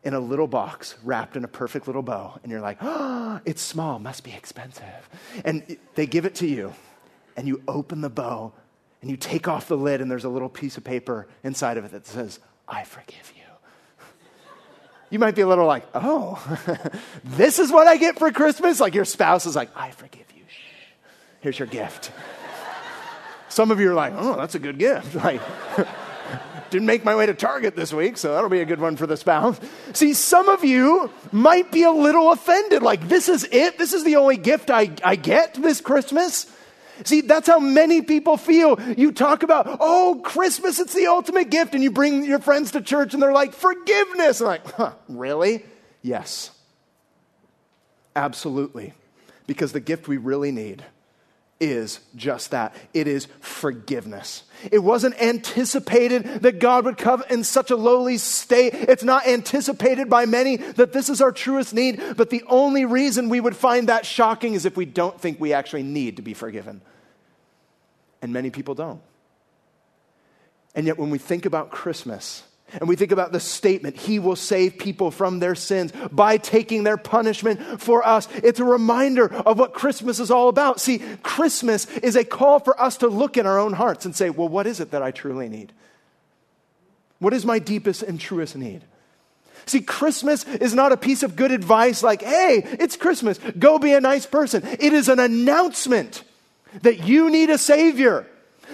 in 0.02 0.14
a 0.14 0.20
little 0.20 0.46
box 0.46 0.96
wrapped 1.02 1.36
in 1.36 1.44
a 1.44 1.48
perfect 1.48 1.86
little 1.86 2.02
bow, 2.02 2.38
and 2.42 2.52
you're 2.52 2.60
like, 2.60 2.78
oh, 2.82 3.40
it's 3.44 3.62
small, 3.62 3.98
must 3.98 4.22
be 4.22 4.32
expensive. 4.32 5.08
And 5.44 5.78
they 5.94 6.06
give 6.06 6.26
it 6.26 6.34
to 6.36 6.46
you, 6.46 6.74
and 7.36 7.48
you 7.48 7.62
open 7.66 8.02
the 8.02 8.10
bow, 8.10 8.52
and 9.00 9.10
you 9.10 9.16
take 9.16 9.48
off 9.48 9.66
the 9.66 9.76
lid, 9.76 10.00
and 10.00 10.10
there's 10.10 10.24
a 10.24 10.28
little 10.28 10.48
piece 10.48 10.76
of 10.76 10.84
paper 10.84 11.26
inside 11.42 11.78
of 11.78 11.84
it 11.84 11.92
that 11.92 12.06
says, 12.06 12.38
I 12.68 12.84
forgive 12.84 13.32
you 13.34 13.44
you 15.14 15.20
might 15.20 15.36
be 15.36 15.42
a 15.42 15.46
little 15.46 15.64
like, 15.64 15.86
oh, 15.94 16.42
this 17.24 17.60
is 17.60 17.70
what 17.70 17.86
I 17.86 17.98
get 17.98 18.18
for 18.18 18.32
Christmas? 18.32 18.80
Like 18.80 18.96
your 18.96 19.04
spouse 19.04 19.46
is 19.46 19.54
like, 19.54 19.70
I 19.76 19.92
forgive 19.92 20.26
you. 20.36 20.42
Here's 21.40 21.56
your 21.56 21.68
gift. 21.68 22.10
Some 23.54 23.70
of 23.70 23.78
you 23.78 23.92
are 23.92 23.94
like, 23.94 24.12
oh, 24.16 24.36
that's 24.36 24.56
a 24.56 24.58
good 24.58 24.78
gift. 24.80 25.14
Like, 25.24 25.40
didn't 26.70 26.86
make 26.86 27.04
my 27.04 27.14
way 27.14 27.24
to 27.26 27.34
Target 27.34 27.76
this 27.76 27.92
week, 27.92 28.16
so 28.16 28.34
that'll 28.34 28.50
be 28.50 28.58
a 28.58 28.64
good 28.64 28.80
one 28.80 28.96
for 28.96 29.06
the 29.06 29.16
spouse. 29.16 29.60
See, 29.92 30.12
some 30.12 30.48
of 30.48 30.64
you 30.64 31.08
might 31.30 31.70
be 31.70 31.84
a 31.84 31.92
little 31.92 32.32
offended. 32.32 32.82
Like, 32.82 33.06
this 33.06 33.28
is 33.28 33.44
it? 33.52 33.78
This 33.78 33.92
is 33.92 34.02
the 34.02 34.16
only 34.16 34.38
gift 34.38 34.72
I, 34.72 34.90
I 35.04 35.14
get 35.14 35.54
this 35.54 35.80
Christmas? 35.80 36.52
See, 37.04 37.20
that's 37.20 37.46
how 37.46 37.60
many 37.60 38.02
people 38.02 38.36
feel. 38.36 38.76
You 38.96 39.12
talk 39.12 39.44
about, 39.44 39.68
oh, 39.78 40.20
Christmas, 40.24 40.80
it's 40.80 40.94
the 40.94 41.06
ultimate 41.06 41.48
gift, 41.50 41.74
and 41.74 41.82
you 41.84 41.92
bring 41.92 42.24
your 42.24 42.40
friends 42.40 42.72
to 42.72 42.80
church 42.80 43.14
and 43.14 43.22
they're 43.22 43.32
like, 43.32 43.52
forgiveness. 43.54 44.40
I'm 44.40 44.48
like, 44.48 44.66
huh, 44.72 44.94
really? 45.08 45.64
Yes. 46.02 46.50
Absolutely. 48.16 48.94
Because 49.46 49.70
the 49.70 49.78
gift 49.78 50.08
we 50.08 50.16
really 50.16 50.50
need 50.50 50.84
is 51.64 52.00
just 52.14 52.50
that 52.52 52.74
it 52.92 53.06
is 53.08 53.26
forgiveness. 53.40 54.44
It 54.70 54.78
wasn't 54.78 55.20
anticipated 55.20 56.42
that 56.42 56.58
God 56.58 56.84
would 56.84 56.96
come 56.96 57.24
in 57.28 57.44
such 57.44 57.70
a 57.70 57.76
lowly 57.76 58.18
state. 58.18 58.74
It's 58.74 59.04
not 59.04 59.26
anticipated 59.26 60.08
by 60.08 60.26
many 60.26 60.56
that 60.56 60.92
this 60.92 61.08
is 61.08 61.20
our 61.20 61.32
truest 61.32 61.74
need, 61.74 62.02
but 62.16 62.30
the 62.30 62.44
only 62.48 62.84
reason 62.84 63.28
we 63.28 63.40
would 63.40 63.56
find 63.56 63.88
that 63.88 64.06
shocking 64.06 64.54
is 64.54 64.64
if 64.64 64.76
we 64.76 64.84
don't 64.84 65.20
think 65.20 65.40
we 65.40 65.52
actually 65.52 65.82
need 65.82 66.16
to 66.16 66.22
be 66.22 66.34
forgiven. 66.34 66.80
And 68.22 68.32
many 68.32 68.50
people 68.50 68.74
don't. 68.74 69.00
And 70.74 70.86
yet, 70.86 70.98
when 70.98 71.10
we 71.10 71.18
think 71.18 71.46
about 71.46 71.70
Christmas, 71.70 72.42
and 72.72 72.88
we 72.88 72.96
think 72.96 73.12
about 73.12 73.30
the 73.30 73.40
statement, 73.40 73.96
He 73.96 74.18
will 74.18 74.36
save 74.36 74.78
people 74.78 75.10
from 75.10 75.38
their 75.38 75.54
sins 75.54 75.92
by 76.10 76.38
taking 76.38 76.82
their 76.82 76.96
punishment 76.96 77.80
for 77.80 78.06
us. 78.06 78.28
It's 78.36 78.60
a 78.60 78.64
reminder 78.64 79.32
of 79.32 79.58
what 79.58 79.74
Christmas 79.74 80.18
is 80.18 80.30
all 80.30 80.48
about. 80.48 80.80
See, 80.80 81.02
Christmas 81.22 81.86
is 81.98 82.16
a 82.16 82.24
call 82.24 82.58
for 82.58 82.80
us 82.80 82.96
to 82.98 83.08
look 83.08 83.36
in 83.36 83.46
our 83.46 83.58
own 83.58 83.74
hearts 83.74 84.04
and 84.04 84.14
say, 84.14 84.30
well, 84.30 84.48
what 84.48 84.66
is 84.66 84.80
it 84.80 84.90
that 84.90 85.02
I 85.02 85.10
truly 85.10 85.48
need? 85.48 85.72
What 87.20 87.32
is 87.32 87.46
my 87.46 87.58
deepest 87.58 88.02
and 88.02 88.20
truest 88.20 88.56
need? 88.56 88.82
See, 89.66 89.80
Christmas 89.80 90.44
is 90.44 90.74
not 90.74 90.92
a 90.92 90.96
piece 90.96 91.22
of 91.22 91.36
good 91.36 91.52
advice 91.52 92.02
like, 92.02 92.22
hey, 92.22 92.62
it's 92.80 92.96
Christmas, 92.96 93.38
go 93.58 93.78
be 93.78 93.94
a 93.94 94.00
nice 94.00 94.26
person. 94.26 94.62
It 94.64 94.92
is 94.92 95.08
an 95.08 95.20
announcement 95.20 96.22
that 96.82 97.06
you 97.06 97.30
need 97.30 97.50
a 97.50 97.56
Savior 97.56 98.26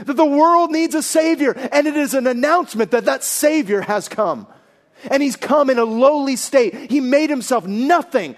that 0.05 0.17
the 0.17 0.25
world 0.25 0.71
needs 0.71 0.95
a 0.95 1.03
Savior, 1.03 1.53
and 1.53 1.87
it 1.87 1.97
is 1.97 2.15
an 2.15 2.27
announcement 2.27 2.91
that 2.91 3.05
that 3.07 3.25
Savior 3.25 3.81
has 3.83 4.09
come. 4.09 4.47
And 5.11 5.23
He's 5.23 5.37
come 5.37 5.71
in 5.71 5.79
a 5.79 5.85
lowly 5.85 6.37
state. 6.37 6.91
He 6.91 7.01
made 7.01 7.31
Himself 7.31 7.67
nothing, 7.67 8.37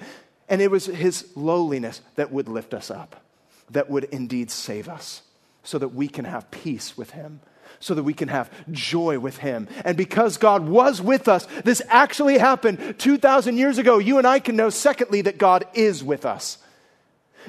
and 0.48 0.62
it 0.62 0.70
was 0.70 0.86
His 0.86 1.26
lowliness 1.34 2.00
that 2.16 2.32
would 2.32 2.48
lift 2.48 2.74
us 2.74 2.90
up, 2.90 3.22
that 3.70 3.90
would 3.90 4.04
indeed 4.04 4.50
save 4.50 4.88
us, 4.88 5.22
so 5.62 5.78
that 5.78 5.88
we 5.88 6.08
can 6.08 6.24
have 6.24 6.50
peace 6.50 6.96
with 6.96 7.10
Him 7.10 7.40
so 7.82 7.94
that 7.94 8.04
we 8.04 8.14
can 8.14 8.28
have 8.28 8.48
joy 8.70 9.18
with 9.18 9.38
Him. 9.38 9.68
And 9.84 9.96
because 9.96 10.36
God 10.36 10.68
was 10.68 11.02
with 11.02 11.26
us, 11.26 11.46
this 11.64 11.82
actually 11.88 12.38
happened 12.38 12.96
2,000 12.98 13.56
years 13.56 13.78
ago. 13.78 13.98
You 13.98 14.18
and 14.18 14.26
I 14.26 14.38
can 14.38 14.54
know, 14.54 14.70
secondly, 14.70 15.22
that 15.22 15.36
God 15.36 15.64
is 15.74 16.02
with 16.04 16.24
us. 16.24 16.58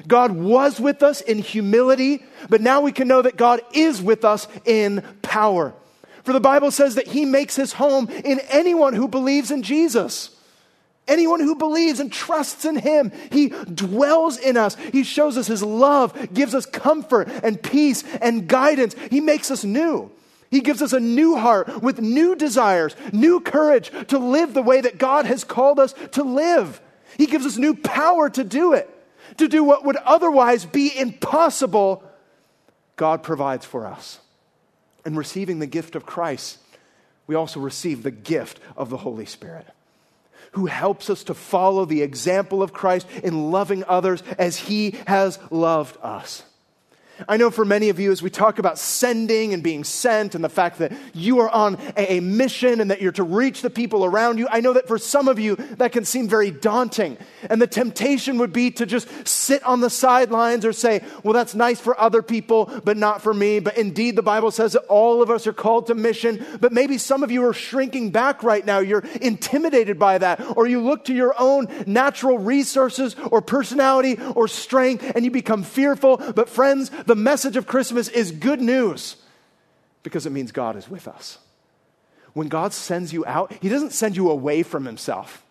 God 0.06 0.32
was 0.32 0.80
with 0.80 1.02
us 1.02 1.20
in 1.20 1.38
humility, 1.38 2.24
but 2.48 2.60
now 2.60 2.80
we 2.80 2.92
can 2.92 3.08
know 3.08 3.22
that 3.22 3.36
God 3.36 3.60
is 3.72 4.02
with 4.02 4.24
us 4.24 4.48
in 4.64 5.02
power. 5.22 5.74
For 6.24 6.32
the 6.32 6.40
Bible 6.40 6.70
says 6.70 6.94
that 6.94 7.06
He 7.06 7.24
makes 7.24 7.56
His 7.56 7.72
home 7.72 8.08
in 8.08 8.40
anyone 8.48 8.94
who 8.94 9.08
believes 9.08 9.50
in 9.50 9.62
Jesus. 9.62 10.30
Anyone 11.06 11.40
who 11.40 11.54
believes 11.54 12.00
and 12.00 12.10
trusts 12.10 12.64
in 12.64 12.76
Him, 12.76 13.12
He 13.30 13.48
dwells 13.48 14.38
in 14.38 14.56
us. 14.56 14.74
He 14.74 15.04
shows 15.04 15.36
us 15.36 15.46
His 15.46 15.62
love, 15.62 16.32
gives 16.32 16.54
us 16.54 16.64
comfort 16.64 17.28
and 17.42 17.62
peace 17.62 18.04
and 18.22 18.48
guidance. 18.48 18.94
He 19.10 19.20
makes 19.20 19.50
us 19.50 19.64
new. 19.64 20.10
He 20.50 20.60
gives 20.60 20.80
us 20.80 20.92
a 20.92 21.00
new 21.00 21.36
heart 21.36 21.82
with 21.82 22.00
new 22.00 22.36
desires, 22.36 22.96
new 23.12 23.40
courage 23.40 23.90
to 24.08 24.18
live 24.18 24.54
the 24.54 24.62
way 24.62 24.80
that 24.80 24.98
God 24.98 25.26
has 25.26 25.44
called 25.44 25.78
us 25.78 25.94
to 26.12 26.22
live. 26.22 26.80
He 27.18 27.26
gives 27.26 27.44
us 27.44 27.58
new 27.58 27.74
power 27.74 28.30
to 28.30 28.44
do 28.44 28.72
it 28.72 28.88
to 29.36 29.48
do 29.48 29.64
what 29.64 29.84
would 29.84 29.96
otherwise 29.96 30.64
be 30.64 30.96
impossible, 30.96 32.02
God 32.96 33.22
provides 33.22 33.64
for 33.64 33.86
us. 33.86 34.20
And 35.04 35.16
receiving 35.16 35.58
the 35.58 35.66
gift 35.66 35.96
of 35.96 36.06
Christ, 36.06 36.58
we 37.26 37.34
also 37.34 37.60
receive 37.60 38.02
the 38.02 38.10
gift 38.10 38.60
of 38.76 38.90
the 38.90 38.98
Holy 38.98 39.26
Spirit, 39.26 39.66
who 40.52 40.66
helps 40.66 41.10
us 41.10 41.24
to 41.24 41.34
follow 41.34 41.84
the 41.84 42.02
example 42.02 42.62
of 42.62 42.72
Christ 42.72 43.06
in 43.22 43.50
loving 43.50 43.84
others 43.86 44.22
as 44.38 44.56
he 44.56 44.92
has 45.06 45.38
loved 45.50 45.98
us. 46.02 46.44
I 47.28 47.36
know 47.36 47.50
for 47.50 47.64
many 47.64 47.88
of 47.88 48.00
you, 48.00 48.10
as 48.10 48.22
we 48.22 48.30
talk 48.30 48.58
about 48.58 48.78
sending 48.78 49.54
and 49.54 49.62
being 49.62 49.84
sent 49.84 50.34
and 50.34 50.42
the 50.42 50.48
fact 50.48 50.78
that 50.78 50.92
you 51.12 51.40
are 51.40 51.50
on 51.50 51.78
a, 51.96 52.20
mission 52.20 52.80
and 52.80 52.90
that 52.90 53.00
you're 53.00 53.12
to 53.12 53.22
reach 53.22 53.62
the 53.62 53.70
people 53.70 54.04
around 54.04 54.38
you, 54.38 54.48
I 54.50 54.60
know 54.60 54.72
that 54.72 54.88
for 54.88 54.98
some 54.98 55.28
of 55.28 55.38
you, 55.38 55.56
that 55.56 55.92
can 55.92 56.04
seem 56.04 56.28
very 56.28 56.50
daunting. 56.50 57.16
And 57.48 57.60
the 57.60 57.66
temptation 57.66 58.38
would 58.38 58.52
be 58.52 58.70
to 58.72 58.86
just 58.86 59.08
sit 59.26 59.62
on 59.64 59.80
the 59.80 59.90
sidelines 59.90 60.64
or 60.64 60.72
say, 60.72 61.02
well, 61.22 61.34
that's 61.34 61.54
nice 61.54 61.80
for 61.80 61.98
other 62.00 62.22
people, 62.22 62.70
but 62.84 62.96
not 62.96 63.22
for 63.22 63.32
me. 63.32 63.60
But 63.60 63.78
indeed, 63.78 64.16
the 64.16 64.22
Bible 64.22 64.50
says 64.50 64.72
that 64.72 64.84
all 64.88 65.22
of 65.22 65.30
us 65.30 65.46
are 65.46 65.52
called 65.52 65.86
to 65.88 65.94
mission. 65.94 66.44
But 66.60 66.72
maybe 66.72 66.98
some 66.98 67.22
of 67.22 67.30
you 67.30 67.44
are 67.46 67.52
shrinking 67.52 68.10
back 68.10 68.42
right 68.42 68.64
now. 68.64 68.78
You're 68.78 69.04
intimidated 69.20 69.98
by 69.98 70.18
that. 70.18 70.56
Or 70.56 70.66
you 70.66 70.80
look 70.80 71.04
to 71.06 71.14
your 71.14 71.34
own 71.38 71.68
natural 71.86 72.38
resources 72.38 73.16
or 73.30 73.40
personality 73.40 74.18
or 74.34 74.48
strength 74.48 75.12
and 75.14 75.24
you 75.24 75.30
become 75.30 75.62
fearful. 75.62 76.16
But 76.16 76.48
friends, 76.48 76.90
the 77.06 77.14
message 77.16 77.56
of 77.56 77.66
Christmas 77.66 78.08
is 78.08 78.30
good 78.30 78.60
news 78.60 79.16
because 80.02 80.26
it 80.26 80.30
means 80.30 80.52
God 80.52 80.76
is 80.76 80.88
with 80.88 81.08
us. 81.08 81.38
When 82.32 82.48
God 82.48 82.72
sends 82.72 83.12
you 83.12 83.24
out, 83.26 83.52
He 83.60 83.68
doesn't 83.68 83.92
send 83.92 84.16
you 84.16 84.30
away 84.30 84.62
from 84.62 84.84
Himself. 84.84 85.44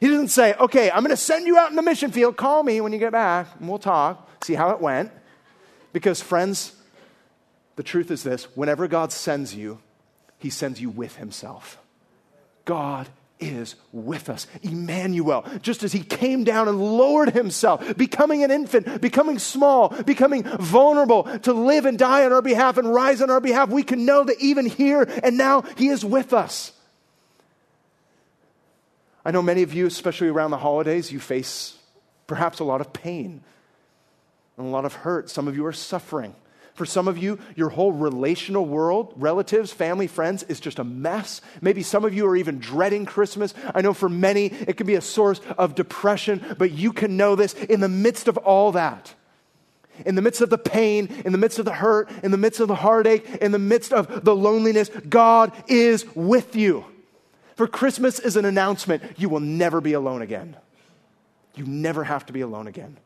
He 0.00 0.08
doesn't 0.08 0.28
say, 0.28 0.54
okay, 0.54 0.90
I'm 0.90 1.02
going 1.02 1.10
to 1.10 1.16
send 1.16 1.46
you 1.46 1.58
out 1.58 1.70
in 1.70 1.76
the 1.76 1.82
mission 1.82 2.10
field. 2.10 2.36
Call 2.36 2.62
me 2.62 2.80
when 2.80 2.92
you 2.92 2.98
get 2.98 3.12
back 3.12 3.48
and 3.58 3.68
we'll 3.68 3.78
talk, 3.78 4.28
see 4.44 4.54
how 4.54 4.70
it 4.70 4.80
went. 4.80 5.10
Because, 5.92 6.20
friends, 6.20 6.74
the 7.76 7.82
truth 7.82 8.10
is 8.10 8.22
this 8.22 8.44
whenever 8.54 8.86
God 8.88 9.12
sends 9.12 9.54
you, 9.54 9.78
He 10.38 10.50
sends 10.50 10.80
you 10.80 10.90
with 10.90 11.16
Himself. 11.16 11.78
God 12.66 13.08
is 13.38 13.74
with 13.92 14.28
us. 14.28 14.46
Emmanuel, 14.62 15.44
just 15.60 15.82
as 15.82 15.92
he 15.92 16.02
came 16.02 16.44
down 16.44 16.68
and 16.68 16.80
lowered 16.80 17.30
himself, 17.30 17.96
becoming 17.96 18.42
an 18.42 18.50
infant, 18.50 19.00
becoming 19.00 19.38
small, 19.38 19.88
becoming 20.04 20.42
vulnerable 20.42 21.24
to 21.40 21.52
live 21.52 21.86
and 21.86 21.98
die 21.98 22.24
on 22.24 22.32
our 22.32 22.42
behalf 22.42 22.78
and 22.78 22.92
rise 22.92 23.20
on 23.20 23.30
our 23.30 23.40
behalf, 23.40 23.68
we 23.68 23.82
can 23.82 24.04
know 24.04 24.24
that 24.24 24.40
even 24.40 24.66
here 24.66 25.06
and 25.22 25.36
now 25.36 25.62
he 25.76 25.88
is 25.88 26.04
with 26.04 26.32
us. 26.32 26.72
I 29.24 29.32
know 29.32 29.42
many 29.42 29.62
of 29.62 29.74
you, 29.74 29.86
especially 29.86 30.28
around 30.28 30.52
the 30.52 30.58
holidays, 30.58 31.10
you 31.10 31.18
face 31.18 31.76
perhaps 32.26 32.60
a 32.60 32.64
lot 32.64 32.80
of 32.80 32.92
pain 32.92 33.42
and 34.56 34.66
a 34.66 34.70
lot 34.70 34.84
of 34.84 34.94
hurt. 34.94 35.28
Some 35.28 35.48
of 35.48 35.56
you 35.56 35.66
are 35.66 35.72
suffering. 35.72 36.34
For 36.76 36.84
some 36.84 37.08
of 37.08 37.16
you, 37.16 37.38
your 37.54 37.70
whole 37.70 37.90
relational 37.90 38.66
world, 38.66 39.14
relatives, 39.16 39.72
family, 39.72 40.06
friends, 40.06 40.42
is 40.42 40.60
just 40.60 40.78
a 40.78 40.84
mess. 40.84 41.40
Maybe 41.62 41.82
some 41.82 42.04
of 42.04 42.12
you 42.12 42.26
are 42.26 42.36
even 42.36 42.58
dreading 42.58 43.06
Christmas. 43.06 43.54
I 43.74 43.80
know 43.80 43.94
for 43.94 44.10
many, 44.10 44.48
it 44.48 44.76
can 44.76 44.86
be 44.86 44.94
a 44.94 45.00
source 45.00 45.40
of 45.56 45.74
depression, 45.74 46.54
but 46.58 46.72
you 46.72 46.92
can 46.92 47.16
know 47.16 47.34
this 47.34 47.54
in 47.54 47.80
the 47.80 47.88
midst 47.88 48.28
of 48.28 48.36
all 48.36 48.72
that. 48.72 49.14
In 50.04 50.16
the 50.16 50.20
midst 50.20 50.42
of 50.42 50.50
the 50.50 50.58
pain, 50.58 51.06
in 51.24 51.32
the 51.32 51.38
midst 51.38 51.58
of 51.58 51.64
the 51.64 51.72
hurt, 51.72 52.10
in 52.22 52.30
the 52.30 52.36
midst 52.36 52.60
of 52.60 52.68
the 52.68 52.74
heartache, 52.74 53.26
in 53.40 53.52
the 53.52 53.58
midst 53.58 53.94
of 53.94 54.22
the 54.22 54.36
loneliness, 54.36 54.90
God 55.08 55.52
is 55.68 56.04
with 56.14 56.54
you. 56.56 56.84
For 57.54 57.66
Christmas 57.66 58.18
is 58.18 58.36
an 58.36 58.44
announcement 58.44 59.02
you 59.16 59.30
will 59.30 59.40
never 59.40 59.80
be 59.80 59.94
alone 59.94 60.20
again. 60.20 60.56
You 61.54 61.64
never 61.64 62.04
have 62.04 62.26
to 62.26 62.34
be 62.34 62.42
alone 62.42 62.66
again. 62.66 62.98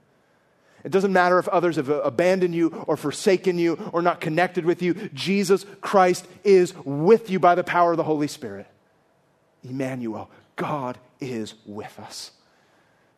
It 0.84 0.92
doesn't 0.92 1.12
matter 1.12 1.38
if 1.38 1.48
others 1.48 1.76
have 1.76 1.90
uh, 1.90 2.00
abandoned 2.02 2.54
you 2.54 2.84
or 2.86 2.96
forsaken 2.96 3.58
you 3.58 3.90
or 3.92 4.02
not 4.02 4.20
connected 4.20 4.64
with 4.64 4.82
you. 4.82 4.94
Jesus 5.12 5.66
Christ 5.80 6.26
is 6.44 6.74
with 6.84 7.30
you 7.30 7.38
by 7.38 7.54
the 7.54 7.64
power 7.64 7.92
of 7.92 7.96
the 7.96 8.04
Holy 8.04 8.28
Spirit. 8.28 8.66
Emmanuel, 9.62 10.30
God 10.56 10.98
is 11.20 11.54
with 11.66 11.98
us. 11.98 12.32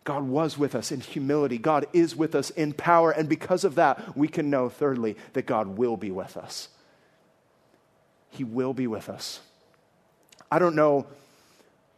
God 0.04 0.24
was 0.24 0.58
with 0.58 0.74
us 0.74 0.90
in 0.90 1.00
humility. 1.00 1.58
God 1.58 1.86
is 1.92 2.16
with 2.16 2.34
us 2.34 2.50
in 2.50 2.72
power. 2.72 3.12
And 3.12 3.28
because 3.28 3.62
of 3.62 3.76
that, 3.76 4.16
we 4.16 4.26
can 4.26 4.50
know, 4.50 4.68
thirdly, 4.68 5.16
that 5.34 5.46
God 5.46 5.78
will 5.78 5.96
be 5.96 6.10
with 6.10 6.36
us. 6.36 6.68
He 8.30 8.42
will 8.42 8.74
be 8.74 8.88
with 8.88 9.08
us. 9.08 9.40
I 10.50 10.58
don't 10.58 10.74
know 10.74 11.06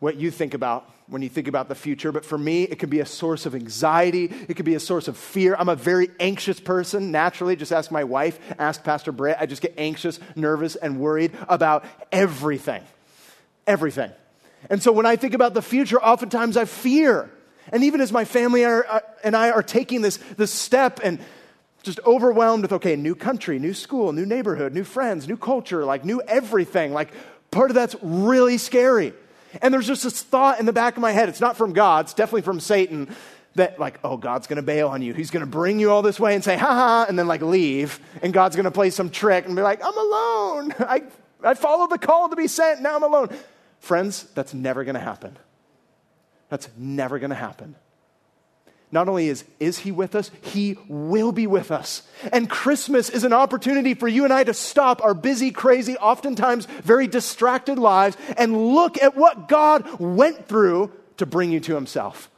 what 0.05 0.17
you 0.17 0.31
think 0.31 0.53
about 0.53 0.91
when 1.09 1.23
you 1.23 1.31
think 1.31 1.49
about 1.49 1.69
the 1.69 1.75
future, 1.75 2.13
but 2.13 2.27
for 2.27 2.37
me, 2.37 2.65
it 2.65 2.79
can 2.79 2.91
be 2.91 3.01
a 3.01 3.07
source 3.07 3.47
of 3.47 3.55
anxiety. 3.55 4.25
It 4.49 4.55
could 4.55 4.67
be 4.67 4.75
a 4.75 4.81
source 4.81 5.09
of 5.09 5.17
fear. 5.17 5.57
I'm 5.59 5.71
a 5.71 5.77
very 5.77 6.11
anxious 6.21 6.61
person 6.61 7.11
naturally. 7.11 7.57
Just 7.57 7.73
ask 7.73 7.91
my 7.91 8.05
wife, 8.05 8.39
ask 8.59 8.85
Pastor 8.85 9.13
Brett. 9.13 9.39
I 9.41 9.47
just 9.47 9.63
get 9.63 9.75
anxious, 9.79 10.21
nervous, 10.37 10.77
and 10.77 11.01
worried 11.01 11.33
about 11.49 11.87
everything. 12.13 12.83
Everything. 13.67 14.13
And 14.69 14.83
so 14.83 14.93
when 14.93 15.07
I 15.07 15.17
think 15.17 15.33
about 15.33 15.55
the 15.55 15.63
future, 15.63 15.99
oftentimes 15.99 16.59
I 16.59 16.67
fear. 16.67 17.31
And 17.73 17.83
even 17.85 18.03
as 18.03 18.13
my 18.13 18.27
family 18.27 18.65
are, 18.67 18.87
uh, 18.87 19.01
and 19.23 19.35
I 19.35 19.53
are 19.53 19.63
taking 19.63 20.03
this, 20.03 20.19
this 20.37 20.51
step 20.53 21.01
and 21.03 21.19
just 21.83 21.99
overwhelmed 22.05 22.63
with, 22.63 22.73
okay, 22.75 22.95
new 22.95 23.15
country, 23.15 23.59
new 23.59 23.73
school, 23.73 24.13
new 24.13 24.27
neighborhood, 24.27 24.75
new 24.75 24.85
friends, 24.85 25.27
new 25.27 25.39
culture, 25.39 25.83
like 25.85 26.05
new 26.05 26.21
everything, 26.29 26.93
like 26.93 27.11
part 27.51 27.71
of 27.71 27.75
that's 27.75 27.97
really 28.03 28.59
scary. 28.59 29.15
And 29.63 29.73
there's 29.73 29.87
just 29.87 30.05
this 30.05 30.23
thought 30.23 30.61
in 30.61 30.67
the 30.67 30.73
back 30.73 30.97
of 30.97 31.01
my 31.01 31.13
head. 31.13 31.29
It's 31.29 31.41
not 31.41 31.57
from 31.57 31.73
God, 31.73 32.07
it's 32.07 32.15
definitely 32.15 32.43
from 32.43 32.61
Satan 32.61 33.15
that, 33.55 33.79
like, 33.79 34.01
oh, 34.03 34.17
God's 34.17 34.47
going 34.47 34.57
to 34.57 34.63
bail 34.63 34.89
on 34.89 35.01
you. 35.01 35.15
He's 35.15 35.31
going 35.31 35.45
to 35.45 35.51
bring 35.51 35.79
you 35.79 35.91
all 35.91 36.03
this 36.03 36.19
way 36.19 36.35
and 36.35 36.43
say, 36.43 36.57
ha 36.57 36.75
ha, 36.75 37.07
and 37.09 37.19
then, 37.19 37.29
like, 37.29 37.41
leave. 37.41 38.01
And 38.23 38.33
God's 38.33 38.57
going 38.57 38.65
to 38.65 38.73
play 38.73 38.91
some 38.91 39.11
trick 39.11 39.47
and 39.47 39.55
be 39.55 39.63
like, 39.63 39.81
I'm 39.85 39.97
alone. 39.97 40.75
I, 40.81 41.03
I 41.43 41.55
followed 41.55 41.91
the 41.91 41.99
call 41.99 42.29
to 42.31 42.37
be 42.37 42.49
sent. 42.49 42.83
Now 42.83 42.97
I'm 42.97 43.05
alone. 43.05 43.29
Friends, 43.79 44.25
that's 44.35 44.55
never 44.55 44.83
going 44.83 44.95
to 44.95 45.01
happen. 45.01 45.37
That's 46.49 46.69
never 46.77 47.19
going 47.19 47.31
to 47.31 47.37
happen. 47.37 47.77
Not 48.95 49.09
only 49.09 49.27
is, 49.27 49.43
is 49.59 49.81
he 49.81 49.91
with 49.91 50.15
us, 50.15 50.31
he 50.41 50.79
will 50.87 51.33
be 51.33 51.49
with 51.49 51.73
us. 51.73 52.03
And 52.33 52.49
Christmas 52.49 53.11
is 53.11 53.25
an 53.25 53.33
opportunity 53.33 53.95
for 53.95 54.07
you 54.07 54.23
and 54.23 54.33
I 54.33 54.45
to 54.45 54.55
stop 54.55 55.03
our 55.03 55.15
busy, 55.15 55.51
crazy, 55.51 55.97
oftentimes 55.97 56.67
very 56.67 57.09
distracted 57.09 57.77
lives 57.77 58.17
and 58.37 58.73
look 58.73 59.03
at 59.03 59.17
what 59.17 59.49
God 59.49 59.99
went 59.99 60.47
through 60.47 60.93
to 61.17 61.27
bring 61.27 61.51
you 61.51 61.59
to 61.59 61.75
himself. 61.75 62.31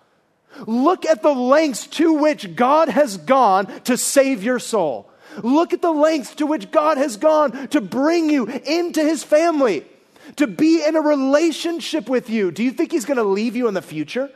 Look 0.67 1.05
at 1.05 1.23
the 1.23 1.35
lengths 1.35 1.89
to 1.89 2.15
which 2.15 2.57
God 2.57 2.89
has 2.89 3.19
gone 3.19 3.67
to 3.83 3.99
save 3.99 4.43
your 4.43 4.59
soul. 4.59 5.11
Look 5.43 5.75
at 5.75 5.83
the 5.83 5.93
lengths 5.93 6.37
to 6.37 6.47
which 6.47 6.71
God 6.71 6.97
has 6.97 7.19
gone 7.19 7.69
to 7.69 7.83
bring 7.83 8.31
you 8.31 8.47
into 8.47 9.03
his 9.03 9.23
family, 9.23 9.85
to 10.37 10.47
be 10.47 10.83
in 10.83 10.97
a 10.97 11.03
relationship 11.03 12.09
with 12.09 12.31
you. 12.31 12.51
Do 12.51 12.65
you 12.65 12.71
think 12.71 12.93
he's 12.93 13.05
going 13.05 13.19
to 13.19 13.25
leave 13.25 13.57
you 13.57 13.69
in 13.69 13.75
the 13.75 13.83
future? 13.83 14.31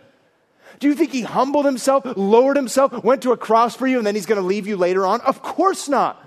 Do 0.80 0.88
you 0.88 0.94
think 0.94 1.12
he 1.12 1.20
humbled 1.22 1.66
himself, 1.66 2.04
lowered 2.16 2.56
himself, 2.56 3.04
went 3.04 3.22
to 3.22 3.32
a 3.32 3.36
cross 3.36 3.76
for 3.76 3.86
you, 3.86 3.98
and 3.98 4.06
then 4.06 4.14
he's 4.14 4.26
going 4.26 4.40
to 4.40 4.46
leave 4.46 4.66
you 4.66 4.78
later 4.78 5.06
on? 5.06 5.20
Of 5.20 5.42
course 5.42 5.88
not. 5.88 6.26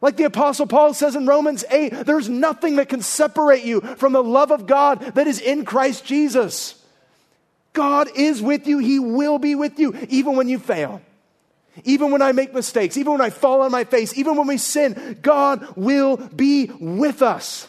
Like 0.00 0.16
the 0.16 0.24
Apostle 0.24 0.66
Paul 0.66 0.92
says 0.92 1.14
in 1.14 1.26
Romans 1.26 1.64
8, 1.70 2.04
there's 2.04 2.28
nothing 2.28 2.76
that 2.76 2.88
can 2.88 3.00
separate 3.00 3.62
you 3.62 3.80
from 3.80 4.12
the 4.12 4.22
love 4.22 4.50
of 4.50 4.66
God 4.66 4.98
that 5.14 5.28
is 5.28 5.40
in 5.40 5.64
Christ 5.64 6.04
Jesus. 6.04 6.74
God 7.72 8.08
is 8.16 8.42
with 8.42 8.66
you, 8.66 8.78
He 8.78 8.98
will 8.98 9.38
be 9.38 9.54
with 9.54 9.78
you, 9.78 9.96
even 10.08 10.34
when 10.34 10.48
you 10.48 10.58
fail, 10.58 11.00
Even 11.84 12.10
when 12.10 12.20
I 12.20 12.32
make 12.32 12.52
mistakes, 12.52 12.96
even 12.96 13.12
when 13.12 13.20
I 13.20 13.30
fall 13.30 13.62
on 13.62 13.70
my 13.70 13.84
face, 13.84 14.18
even 14.18 14.36
when 14.36 14.48
we 14.48 14.58
sin, 14.58 15.20
God 15.22 15.76
will 15.76 16.16
be 16.16 16.66
with 16.80 17.22
us. 17.22 17.68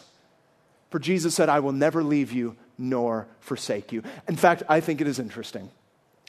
For 0.90 0.98
Jesus 0.98 1.34
said, 1.34 1.48
I 1.48 1.60
will 1.60 1.72
never 1.72 2.02
leave 2.02 2.32
you 2.32 2.56
nor 2.76 3.28
forsake 3.38 3.92
you. 3.92 4.02
In 4.26 4.34
fact, 4.34 4.64
I 4.68 4.80
think 4.80 5.00
it 5.00 5.06
is 5.06 5.20
interesting 5.20 5.70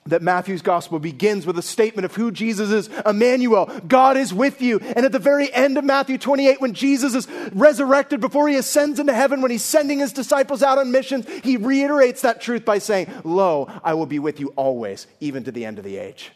that 0.07 0.21
Matthew's 0.21 0.61
gospel 0.61 0.99
begins 0.99 1.47
with 1.47 1.57
a 1.57 1.63
statement 1.63 2.05
of 2.05 2.13
who 2.13 2.29
Jesus 2.29 2.69
is 2.69 2.89
Emmanuel, 3.07 3.65
God 3.87 4.17
is 4.17 4.31
with 4.31 4.61
you. 4.61 4.79
And 4.79 5.03
at 5.03 5.11
the 5.11 5.17
very 5.17 5.51
end 5.51 5.79
of 5.79 5.83
Matthew 5.83 6.19
28, 6.19 6.61
when 6.61 6.75
Jesus 6.75 7.15
is 7.15 7.27
resurrected, 7.53 8.21
before 8.21 8.47
he 8.47 8.55
ascends 8.55 8.99
into 8.99 9.15
heaven, 9.15 9.41
when 9.41 9.49
he's 9.49 9.63
sending 9.63 9.97
his 9.97 10.13
disciples 10.13 10.61
out 10.61 10.77
on 10.77 10.91
missions, 10.91 11.25
he 11.43 11.57
reiterates 11.57 12.21
that 12.21 12.39
truth 12.39 12.63
by 12.63 12.77
saying, 12.77 13.11
Lo, 13.23 13.67
I 13.83 13.95
will 13.95 14.05
be 14.05 14.19
with 14.19 14.39
you 14.39 14.49
always, 14.49 15.07
even 15.21 15.43
to 15.45 15.51
the 15.51 15.65
end 15.65 15.79
of 15.79 15.83
the 15.83 15.97
age. 15.97 16.31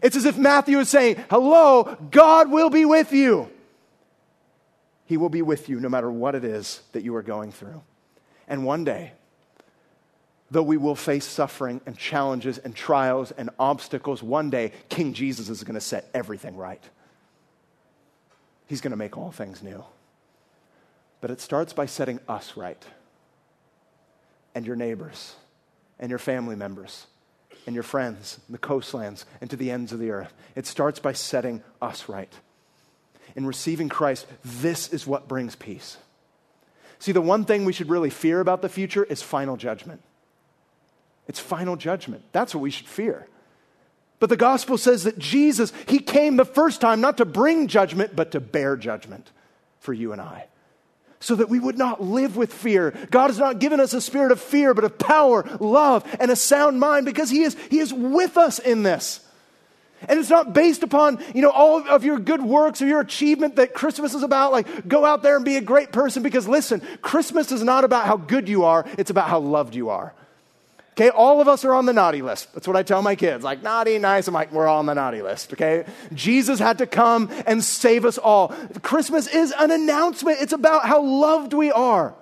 It's 0.00 0.14
as 0.14 0.24
if 0.24 0.38
Matthew 0.38 0.78
is 0.78 0.88
saying, 0.88 1.16
Hello, 1.28 1.96
God 2.12 2.52
will 2.52 2.70
be 2.70 2.84
with 2.84 3.12
you. 3.12 3.50
He 5.06 5.16
will 5.16 5.28
be 5.28 5.42
with 5.42 5.68
you 5.68 5.80
no 5.80 5.88
matter 5.88 6.10
what 6.10 6.36
it 6.36 6.44
is 6.44 6.82
that 6.92 7.02
you 7.02 7.16
are 7.16 7.22
going 7.22 7.50
through. 7.50 7.82
And 8.46 8.64
one 8.64 8.84
day, 8.84 9.12
though 10.50 10.62
we 10.62 10.76
will 10.76 10.94
face 10.94 11.24
suffering 11.24 11.80
and 11.86 11.98
challenges 11.98 12.58
and 12.58 12.74
trials 12.74 13.32
and 13.32 13.50
obstacles, 13.58 14.22
one 14.22 14.50
day 14.50 14.72
King 14.88 15.12
Jesus 15.12 15.48
is 15.48 15.64
going 15.64 15.74
to 15.74 15.80
set 15.80 16.08
everything 16.14 16.56
right. 16.56 16.82
He's 18.66 18.80
going 18.80 18.92
to 18.92 18.96
make 18.96 19.16
all 19.16 19.32
things 19.32 19.62
new. 19.62 19.84
But 21.20 21.30
it 21.30 21.40
starts 21.40 21.72
by 21.72 21.86
setting 21.86 22.20
us 22.28 22.56
right, 22.56 22.82
and 24.54 24.66
your 24.66 24.76
neighbors, 24.76 25.34
and 25.98 26.10
your 26.10 26.18
family 26.18 26.56
members, 26.56 27.06
and 27.64 27.74
your 27.74 27.82
friends, 27.82 28.38
and 28.46 28.54
the 28.54 28.58
coastlands, 28.58 29.24
and 29.40 29.50
to 29.50 29.56
the 29.56 29.70
ends 29.70 29.92
of 29.92 29.98
the 29.98 30.10
earth. 30.10 30.32
It 30.54 30.66
starts 30.66 30.98
by 31.00 31.14
setting 31.14 31.62
us 31.80 32.08
right. 32.08 32.32
In 33.34 33.46
receiving 33.46 33.88
Christ, 33.88 34.26
this 34.44 34.92
is 34.92 35.06
what 35.06 35.26
brings 35.26 35.56
peace. 35.56 35.96
See, 36.98 37.12
the 37.12 37.20
one 37.20 37.44
thing 37.44 37.64
we 37.64 37.72
should 37.72 37.90
really 37.90 38.10
fear 38.10 38.40
about 38.40 38.62
the 38.62 38.68
future 38.68 39.04
is 39.04 39.22
final 39.22 39.56
judgment. 39.56 40.02
It's 41.28 41.40
final 41.40 41.76
judgment. 41.76 42.22
That's 42.32 42.54
what 42.54 42.60
we 42.60 42.70
should 42.70 42.86
fear. 42.86 43.26
But 44.18 44.30
the 44.30 44.36
gospel 44.36 44.78
says 44.78 45.04
that 45.04 45.18
Jesus, 45.18 45.72
he 45.88 45.98
came 45.98 46.36
the 46.36 46.44
first 46.44 46.80
time 46.80 47.00
not 47.00 47.18
to 47.18 47.24
bring 47.24 47.68
judgment, 47.68 48.16
but 48.16 48.32
to 48.32 48.40
bear 48.40 48.76
judgment 48.76 49.30
for 49.80 49.92
you 49.92 50.12
and 50.12 50.20
I. 50.20 50.46
So 51.20 51.34
that 51.36 51.48
we 51.48 51.58
would 51.58 51.78
not 51.78 52.02
live 52.02 52.36
with 52.36 52.52
fear. 52.52 52.94
God 53.10 53.28
has 53.28 53.38
not 53.38 53.58
given 53.58 53.80
us 53.80 53.92
a 53.94 54.00
spirit 54.00 54.32
of 54.32 54.40
fear, 54.40 54.74
but 54.74 54.84
of 54.84 54.98
power, 54.98 55.44
love, 55.60 56.04
and 56.20 56.30
a 56.30 56.36
sound 56.36 56.78
mind 56.78 57.04
because 57.04 57.30
he 57.30 57.42
is, 57.42 57.56
he 57.70 57.78
is 57.78 57.92
with 57.92 58.36
us 58.36 58.58
in 58.58 58.82
this. 58.82 59.20
And 60.08 60.20
it's 60.20 60.30
not 60.30 60.52
based 60.52 60.82
upon, 60.82 61.22
you 61.34 61.40
know, 61.40 61.50
all 61.50 61.86
of 61.88 62.04
your 62.04 62.18
good 62.18 62.42
works 62.42 62.82
or 62.82 62.86
your 62.86 63.00
achievement 63.00 63.56
that 63.56 63.74
Christmas 63.74 64.14
is 64.14 64.22
about. 64.22 64.52
Like, 64.52 64.86
go 64.86 65.04
out 65.04 65.22
there 65.22 65.36
and 65.36 65.44
be 65.44 65.56
a 65.56 65.62
great 65.62 65.90
person 65.90 66.22
because 66.22 66.46
listen, 66.46 66.82
Christmas 67.00 67.50
is 67.50 67.62
not 67.62 67.84
about 67.84 68.06
how 68.06 68.16
good 68.16 68.48
you 68.48 68.64
are, 68.64 68.84
it's 68.98 69.10
about 69.10 69.28
how 69.28 69.40
loved 69.40 69.74
you 69.74 69.88
are. 69.88 70.14
Okay, 70.96 71.10
all 71.10 71.42
of 71.42 71.48
us 71.48 71.62
are 71.66 71.74
on 71.74 71.84
the 71.84 71.92
naughty 71.92 72.22
list. 72.22 72.54
That's 72.54 72.66
what 72.66 72.74
I 72.74 72.82
tell 72.82 73.02
my 73.02 73.16
kids. 73.16 73.44
Like, 73.44 73.62
naughty, 73.62 73.98
nice. 73.98 74.28
I'm 74.28 74.34
like, 74.34 74.50
we're 74.50 74.66
all 74.66 74.78
on 74.78 74.86
the 74.86 74.94
naughty 74.94 75.20
list. 75.20 75.52
Okay? 75.52 75.84
Jesus 76.14 76.58
had 76.58 76.78
to 76.78 76.86
come 76.86 77.30
and 77.46 77.62
save 77.62 78.06
us 78.06 78.16
all. 78.16 78.48
Christmas 78.80 79.26
is 79.26 79.52
an 79.58 79.70
announcement, 79.70 80.38
it's 80.40 80.54
about 80.54 80.86
how 80.86 81.02
loved 81.02 81.52
we 81.52 81.70
are. 81.70 82.14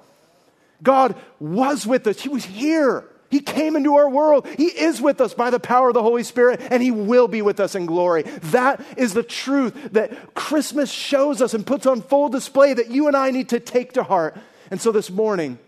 God 0.83 1.14
was 1.38 1.87
with 1.87 2.07
us, 2.09 2.21
He 2.21 2.28
was 2.28 2.45
here. 2.45 3.04
He 3.31 3.40
came 3.40 3.75
into 3.75 3.97
our 3.97 4.09
world. 4.09 4.47
He 4.47 4.66
is 4.66 5.00
with 5.00 5.21
us 5.21 5.35
by 5.35 5.50
the 5.50 5.59
power 5.59 5.88
of 5.88 5.95
the 5.95 6.02
Holy 6.02 6.23
Spirit, 6.23 6.61
and 6.71 6.83
He 6.83 6.90
will 6.90 7.26
be 7.26 7.43
with 7.43 7.59
us 7.59 7.75
in 7.75 7.87
glory. 7.87 8.23
That 8.23 8.85
is 8.97 9.12
the 9.12 9.25
truth 9.25 9.93
that 9.93 10.35
Christmas 10.35 10.90
shows 10.90 11.40
us 11.40 11.54
and 11.54 11.66
puts 11.66 11.87
on 11.87 12.02
full 12.02 12.28
display 12.28 12.75
that 12.75 12.90
you 12.90 13.07
and 13.07 13.16
I 13.16 13.31
need 13.31 13.49
to 13.50 13.61
take 13.61 13.93
to 13.95 14.02
heart. 14.02 14.37
And 14.71 14.81
so 14.81 14.93
this 14.93 15.11
morning, 15.11 15.59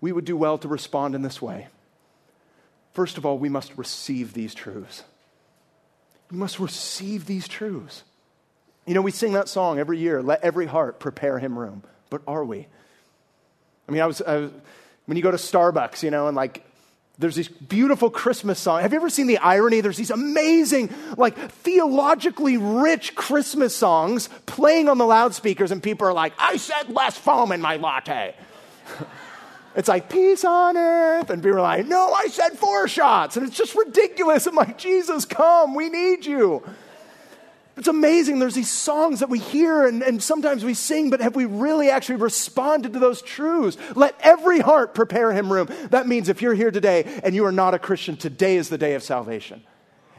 we 0.00 0.12
would 0.12 0.24
do 0.24 0.36
well 0.36 0.58
to 0.58 0.68
respond 0.68 1.14
in 1.14 1.22
this 1.22 1.42
way. 1.42 1.68
First 2.92 3.18
of 3.18 3.26
all, 3.26 3.38
we 3.38 3.48
must 3.48 3.76
receive 3.76 4.32
these 4.32 4.54
truths. 4.54 5.04
We 6.30 6.38
must 6.38 6.58
receive 6.58 7.26
these 7.26 7.48
truths. 7.48 8.04
You 8.86 8.94
know, 8.94 9.02
we 9.02 9.10
sing 9.10 9.34
that 9.34 9.48
song 9.48 9.78
every 9.78 9.98
year, 9.98 10.22
let 10.22 10.42
every 10.42 10.66
heart 10.66 10.98
prepare 10.98 11.38
him 11.38 11.58
room. 11.58 11.82
But 12.08 12.22
are 12.26 12.44
we? 12.44 12.66
I 13.88 13.92
mean, 13.92 14.02
I 14.02 14.06
was, 14.06 14.20
I 14.22 14.36
was 14.36 14.50
when 15.06 15.16
you 15.16 15.22
go 15.22 15.30
to 15.30 15.36
Starbucks, 15.36 16.02
you 16.02 16.10
know, 16.10 16.28
and 16.28 16.36
like 16.36 16.64
there's 17.18 17.34
these 17.34 17.48
beautiful 17.48 18.10
Christmas 18.10 18.58
songs. 18.58 18.82
Have 18.82 18.92
you 18.92 18.98
ever 18.98 19.10
seen 19.10 19.26
the 19.26 19.38
irony? 19.38 19.80
There's 19.82 19.96
these 19.96 20.10
amazing, 20.10 20.94
like 21.16 21.36
theologically 21.36 22.56
rich 22.56 23.14
Christmas 23.14 23.76
songs 23.76 24.28
playing 24.46 24.88
on 24.88 24.98
the 24.98 25.04
loudspeakers, 25.04 25.70
and 25.70 25.82
people 25.82 26.06
are 26.08 26.12
like, 26.12 26.32
I 26.38 26.56
said 26.56 26.88
less 26.88 27.18
foam 27.18 27.52
in 27.52 27.60
my 27.60 27.76
latte. 27.76 28.34
It's 29.76 29.88
like 29.88 30.08
peace 30.08 30.44
on 30.44 30.76
earth. 30.76 31.30
And 31.30 31.42
people 31.42 31.58
are 31.58 31.62
like, 31.62 31.86
no, 31.86 32.12
I 32.12 32.26
said 32.28 32.58
four 32.58 32.88
shots. 32.88 33.36
And 33.36 33.46
it's 33.46 33.56
just 33.56 33.74
ridiculous. 33.74 34.46
I'm 34.46 34.54
like, 34.54 34.78
Jesus, 34.78 35.24
come, 35.24 35.74
we 35.74 35.88
need 35.88 36.26
you. 36.26 36.62
It's 37.76 37.88
amazing. 37.88 38.40
There's 38.40 38.54
these 38.54 38.70
songs 38.70 39.20
that 39.20 39.30
we 39.30 39.38
hear 39.38 39.86
and, 39.86 40.02
and 40.02 40.22
sometimes 40.22 40.64
we 40.64 40.74
sing, 40.74 41.08
but 41.08 41.20
have 41.20 41.34
we 41.34 41.46
really 41.46 41.88
actually 41.88 42.16
responded 42.16 42.92
to 42.92 42.98
those 42.98 43.22
truths? 43.22 43.78
Let 43.94 44.16
every 44.20 44.60
heart 44.60 44.94
prepare 44.94 45.32
him 45.32 45.50
room. 45.50 45.68
That 45.90 46.06
means 46.06 46.28
if 46.28 46.42
you're 46.42 46.52
here 46.52 46.70
today 46.70 47.20
and 47.24 47.34
you 47.34 47.46
are 47.46 47.52
not 47.52 47.72
a 47.72 47.78
Christian, 47.78 48.16
today 48.16 48.56
is 48.56 48.68
the 48.68 48.76
day 48.76 48.94
of 48.94 49.02
salvation. 49.02 49.62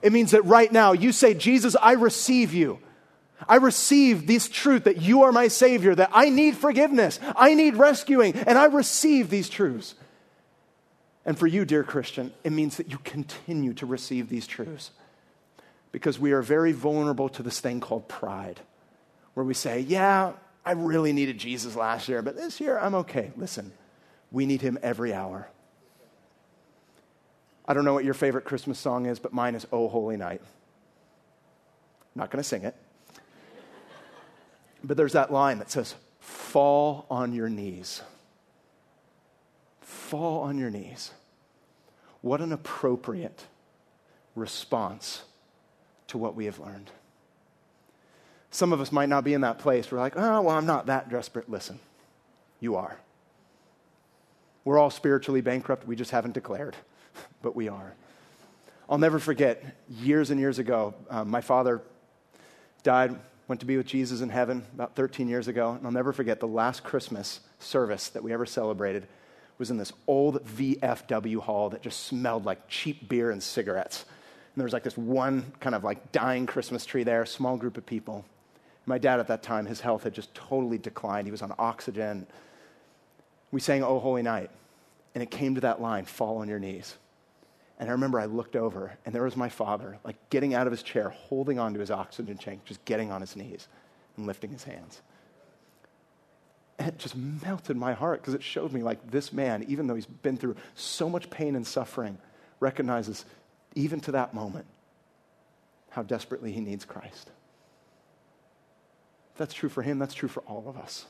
It 0.01 0.11
means 0.11 0.31
that 0.31 0.43
right 0.45 0.71
now 0.71 0.93
you 0.93 1.11
say, 1.11 1.33
Jesus, 1.33 1.75
I 1.79 1.91
receive 1.93 2.53
you. 2.53 2.79
I 3.47 3.55
receive 3.55 4.27
this 4.27 4.47
truth 4.47 4.83
that 4.85 5.01
you 5.01 5.23
are 5.23 5.31
my 5.31 5.47
Savior, 5.47 5.95
that 5.95 6.11
I 6.13 6.29
need 6.29 6.55
forgiveness, 6.55 7.19
I 7.35 7.53
need 7.53 7.75
rescuing, 7.75 8.35
and 8.35 8.57
I 8.57 8.65
receive 8.65 9.29
these 9.29 9.49
truths. 9.49 9.95
And 11.25 11.37
for 11.37 11.47
you, 11.47 11.65
dear 11.65 11.83
Christian, 11.83 12.33
it 12.43 12.51
means 12.51 12.77
that 12.77 12.89
you 12.89 12.97
continue 12.99 13.73
to 13.75 13.85
receive 13.85 14.29
these 14.29 14.47
truths 14.47 14.91
because 15.91 16.19
we 16.19 16.31
are 16.31 16.41
very 16.41 16.71
vulnerable 16.71 17.29
to 17.29 17.43
this 17.43 17.59
thing 17.59 17.79
called 17.79 18.07
pride, 18.07 18.61
where 19.33 19.45
we 19.45 19.53
say, 19.53 19.81
Yeah, 19.81 20.33
I 20.65 20.71
really 20.71 21.13
needed 21.13 21.37
Jesus 21.37 21.75
last 21.75 22.07
year, 22.07 22.21
but 22.21 22.35
this 22.35 22.59
year 22.59 22.77
I'm 22.77 22.95
okay. 22.95 23.31
Listen, 23.35 23.71
we 24.31 24.45
need 24.45 24.61
him 24.61 24.79
every 24.81 25.13
hour. 25.13 25.47
I 27.67 27.73
don't 27.73 27.85
know 27.85 27.93
what 27.93 28.05
your 28.05 28.13
favorite 28.13 28.45
Christmas 28.45 28.79
song 28.79 29.05
is, 29.05 29.19
but 29.19 29.33
mine 29.33 29.55
is 29.55 29.67
Oh 29.71 29.87
Holy 29.87 30.17
Night. 30.17 30.41
I'm 30.41 32.19
not 32.19 32.31
going 32.31 32.41
to 32.41 32.47
sing 32.47 32.63
it. 32.63 32.75
But 34.83 34.97
there's 34.97 35.13
that 35.13 35.31
line 35.31 35.59
that 35.59 35.71
says, 35.71 35.95
fall 36.19 37.05
on 37.09 37.33
your 37.33 37.49
knees. 37.49 38.01
Fall 39.81 40.41
on 40.41 40.57
your 40.57 40.69
knees. 40.69 41.11
What 42.21 42.41
an 42.41 42.51
appropriate 42.51 43.45
response 44.35 45.23
to 46.07 46.17
what 46.17 46.35
we 46.35 46.45
have 46.45 46.59
learned. 46.59 46.91
Some 48.51 48.73
of 48.73 48.81
us 48.81 48.91
might 48.91 49.09
not 49.09 49.23
be 49.23 49.33
in 49.33 49.41
that 49.41 49.59
place. 49.59 49.91
We're 49.91 49.99
like, 49.99 50.17
oh, 50.17 50.41
well, 50.41 50.55
I'm 50.55 50.65
not 50.65 50.87
that 50.87 51.09
desperate. 51.09 51.49
Listen, 51.49 51.79
you 52.59 52.75
are. 52.75 52.97
We're 54.65 54.77
all 54.77 54.89
spiritually 54.89 55.41
bankrupt. 55.41 55.87
We 55.87 55.95
just 55.95 56.11
haven't 56.11 56.33
declared, 56.33 56.75
but 57.41 57.55
we 57.55 57.69
are. 57.69 57.93
I'll 58.89 58.97
never 58.97 59.19
forget 59.19 59.63
years 59.89 60.31
and 60.31 60.39
years 60.39 60.59
ago, 60.59 60.93
um, 61.09 61.29
my 61.29 61.39
father 61.39 61.81
died 62.83 63.17
went 63.47 63.59
to 63.61 63.65
be 63.65 63.77
with 63.77 63.87
Jesus 63.87 64.21
in 64.21 64.29
heaven 64.29 64.65
about 64.73 64.95
13 64.95 65.27
years 65.27 65.47
ago. 65.47 65.71
And 65.71 65.85
I'll 65.85 65.91
never 65.91 66.13
forget 66.13 66.39
the 66.39 66.47
last 66.47 66.83
Christmas 66.83 67.41
service 67.59 68.09
that 68.09 68.23
we 68.23 68.33
ever 68.33 68.45
celebrated 68.45 69.07
was 69.57 69.69
in 69.69 69.77
this 69.77 69.93
old 70.07 70.43
VFW 70.45 71.39
hall 71.39 71.69
that 71.69 71.83
just 71.83 72.05
smelled 72.05 72.45
like 72.45 72.67
cheap 72.67 73.07
beer 73.07 73.29
and 73.29 73.43
cigarettes. 73.43 74.05
And 74.53 74.59
there 74.59 74.65
was 74.65 74.73
like 74.73 74.83
this 74.83 74.97
one 74.97 75.53
kind 75.59 75.75
of 75.75 75.83
like 75.83 76.11
dying 76.11 76.45
Christmas 76.45 76.85
tree 76.85 77.03
there, 77.03 77.25
small 77.25 77.57
group 77.57 77.77
of 77.77 77.85
people. 77.85 78.25
My 78.85 78.97
dad 78.97 79.19
at 79.19 79.27
that 79.27 79.43
time, 79.43 79.67
his 79.67 79.79
health 79.79 80.03
had 80.03 80.13
just 80.13 80.33
totally 80.33 80.79
declined. 80.79 81.27
He 81.27 81.31
was 81.31 81.43
on 81.43 81.53
oxygen. 81.59 82.25
We 83.51 83.59
sang 83.59 83.83
Oh 83.83 83.99
Holy 83.99 84.23
Night, 84.23 84.49
and 85.13 85.21
it 85.21 85.29
came 85.29 85.55
to 85.55 85.61
that 85.61 85.79
line, 85.79 86.05
fall 86.05 86.37
on 86.37 86.49
your 86.49 86.59
knees. 86.59 86.95
And 87.81 87.89
I 87.89 87.93
remember 87.93 88.19
I 88.19 88.25
looked 88.25 88.55
over, 88.55 88.95
and 89.05 89.15
there 89.15 89.23
was 89.23 89.35
my 89.35 89.49
father, 89.49 89.97
like 90.03 90.29
getting 90.29 90.53
out 90.53 90.67
of 90.67 90.71
his 90.71 90.83
chair, 90.83 91.09
holding 91.09 91.57
onto 91.57 91.79
his 91.79 91.89
oxygen 91.89 92.37
tank, 92.37 92.63
just 92.63 92.85
getting 92.85 93.11
on 93.11 93.21
his 93.21 93.35
knees 93.35 93.67
and 94.15 94.27
lifting 94.27 94.51
his 94.51 94.63
hands. 94.63 95.01
And 96.77 96.87
it 96.89 96.99
just 96.99 97.15
melted 97.15 97.75
my 97.75 97.93
heart 97.93 98.21
because 98.21 98.35
it 98.35 98.43
showed 98.43 98.71
me, 98.71 98.83
like, 98.83 99.09
this 99.09 99.33
man, 99.33 99.65
even 99.67 99.87
though 99.87 99.95
he's 99.95 100.05
been 100.05 100.37
through 100.37 100.57
so 100.75 101.09
much 101.09 101.31
pain 101.31 101.55
and 101.55 101.65
suffering, 101.65 102.19
recognizes, 102.59 103.25
even 103.73 103.99
to 104.01 104.11
that 104.11 104.35
moment, 104.35 104.67
how 105.89 106.03
desperately 106.03 106.51
he 106.51 106.61
needs 106.61 106.85
Christ. 106.85 107.31
That's 109.37 109.55
true 109.55 109.69
for 109.69 109.81
him, 109.81 109.97
that's 109.97 110.13
true 110.13 110.29
for 110.29 110.41
all 110.41 110.65
of 110.67 110.77
us. 110.77 111.07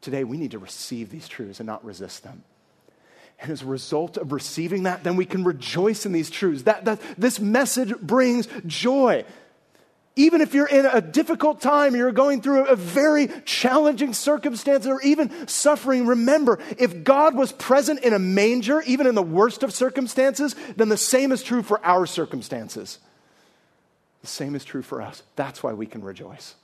Today, 0.00 0.22
we 0.22 0.36
need 0.36 0.52
to 0.52 0.60
receive 0.60 1.10
these 1.10 1.26
truths 1.26 1.58
and 1.58 1.66
not 1.66 1.84
resist 1.84 2.22
them. 2.22 2.44
And 3.40 3.50
as 3.50 3.62
a 3.62 3.66
result 3.66 4.18
of 4.18 4.32
receiving 4.32 4.82
that, 4.82 5.02
then 5.02 5.16
we 5.16 5.24
can 5.24 5.44
rejoice 5.44 6.04
in 6.04 6.12
these 6.12 6.28
truths. 6.28 6.62
That, 6.64 6.84
that 6.84 7.00
this 7.16 7.40
message 7.40 7.96
brings 7.98 8.48
joy. 8.66 9.24
Even 10.16 10.42
if 10.42 10.52
you're 10.52 10.66
in 10.66 10.84
a 10.84 11.00
difficult 11.00 11.62
time, 11.62 11.96
you're 11.96 12.12
going 12.12 12.42
through 12.42 12.66
a 12.66 12.76
very 12.76 13.28
challenging 13.46 14.12
circumstance 14.12 14.86
or 14.86 15.00
even 15.00 15.48
suffering, 15.48 16.06
remember, 16.06 16.58
if 16.76 17.02
God 17.02 17.34
was 17.34 17.52
present 17.52 18.00
in 18.00 18.12
a 18.12 18.18
manger, 18.18 18.82
even 18.82 19.06
in 19.06 19.14
the 19.14 19.22
worst 19.22 19.62
of 19.62 19.72
circumstances, 19.72 20.54
then 20.76 20.90
the 20.90 20.98
same 20.98 21.32
is 21.32 21.42
true 21.42 21.62
for 21.62 21.82
our 21.86 22.04
circumstances. 22.04 22.98
The 24.20 24.26
same 24.26 24.54
is 24.54 24.64
true 24.66 24.82
for 24.82 25.00
us. 25.00 25.22
That's 25.36 25.62
why 25.62 25.72
we 25.72 25.86
can 25.86 26.02
rejoice. 26.02 26.56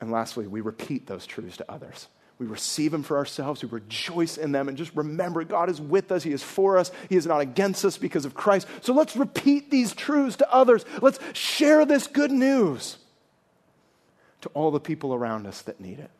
And 0.00 0.10
lastly, 0.10 0.46
we 0.46 0.62
repeat 0.62 1.06
those 1.06 1.26
truths 1.26 1.58
to 1.58 1.70
others. 1.70 2.08
We 2.38 2.46
receive 2.46 2.90
them 2.90 3.04
for 3.04 3.16
ourselves. 3.16 3.62
We 3.62 3.68
rejoice 3.68 4.36
in 4.36 4.52
them 4.52 4.68
and 4.68 4.76
just 4.76 4.94
remember 4.94 5.44
God 5.44 5.70
is 5.70 5.80
with 5.80 6.10
us. 6.10 6.24
He 6.24 6.32
is 6.32 6.42
for 6.42 6.78
us. 6.78 6.90
He 7.08 7.16
is 7.16 7.26
not 7.26 7.40
against 7.40 7.84
us 7.84 7.96
because 7.96 8.24
of 8.24 8.34
Christ. 8.34 8.66
So 8.82 8.92
let's 8.92 9.16
repeat 9.16 9.70
these 9.70 9.94
truths 9.94 10.36
to 10.36 10.52
others. 10.52 10.84
Let's 11.00 11.20
share 11.32 11.84
this 11.86 12.06
good 12.06 12.32
news 12.32 12.98
to 14.40 14.48
all 14.50 14.70
the 14.70 14.80
people 14.80 15.14
around 15.14 15.46
us 15.46 15.62
that 15.62 15.80
need 15.80 16.00
it. 16.00 16.10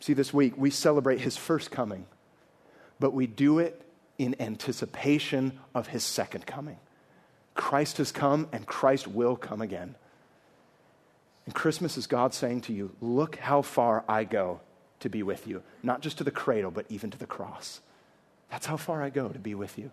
See, 0.00 0.14
this 0.14 0.32
week 0.32 0.54
we 0.56 0.70
celebrate 0.70 1.20
his 1.20 1.36
first 1.36 1.70
coming, 1.70 2.06
but 2.98 3.12
we 3.12 3.26
do 3.26 3.58
it 3.58 3.82
in 4.16 4.40
anticipation 4.40 5.58
of 5.74 5.88
his 5.88 6.04
second 6.04 6.46
coming. 6.46 6.78
Christ 7.54 7.98
has 7.98 8.12
come 8.12 8.48
and 8.52 8.66
Christ 8.66 9.06
will 9.08 9.36
come 9.36 9.60
again. 9.60 9.96
And 11.46 11.54
Christmas 11.54 11.96
is 11.96 12.06
God 12.06 12.34
saying 12.34 12.62
to 12.62 12.72
you, 12.72 12.94
Look 13.00 13.36
how 13.36 13.62
far 13.62 14.04
I 14.08 14.24
go 14.24 14.60
to 15.00 15.08
be 15.08 15.22
with 15.22 15.46
you, 15.46 15.62
not 15.82 16.00
just 16.00 16.18
to 16.18 16.24
the 16.24 16.30
cradle, 16.30 16.70
but 16.70 16.86
even 16.88 17.10
to 17.10 17.18
the 17.18 17.26
cross. 17.26 17.80
That's 18.50 18.66
how 18.66 18.76
far 18.76 19.02
I 19.02 19.10
go 19.10 19.28
to 19.28 19.38
be 19.38 19.54
with 19.54 19.78
you. 19.78 19.90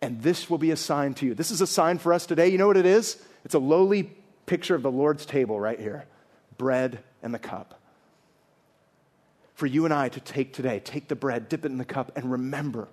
And 0.00 0.20
this 0.20 0.50
will 0.50 0.58
be 0.58 0.72
a 0.72 0.76
sign 0.76 1.14
to 1.14 1.26
you. 1.26 1.34
This 1.34 1.52
is 1.52 1.60
a 1.60 1.66
sign 1.66 1.98
for 1.98 2.12
us 2.12 2.26
today. 2.26 2.48
You 2.48 2.58
know 2.58 2.66
what 2.66 2.76
it 2.76 2.86
is? 2.86 3.22
It's 3.44 3.54
a 3.54 3.60
lowly 3.60 4.10
picture 4.46 4.74
of 4.74 4.82
the 4.82 4.90
Lord's 4.90 5.24
table 5.24 5.60
right 5.60 5.78
here 5.78 6.06
bread 6.58 7.02
and 7.22 7.32
the 7.32 7.38
cup. 7.38 7.80
For 9.54 9.66
you 9.66 9.84
and 9.84 9.94
I 9.94 10.08
to 10.08 10.20
take 10.20 10.52
today, 10.52 10.80
take 10.80 11.08
the 11.08 11.14
bread, 11.14 11.48
dip 11.48 11.64
it 11.64 11.70
in 11.70 11.78
the 11.78 11.84
cup, 11.84 12.16
and 12.16 12.30
remember. 12.30 12.88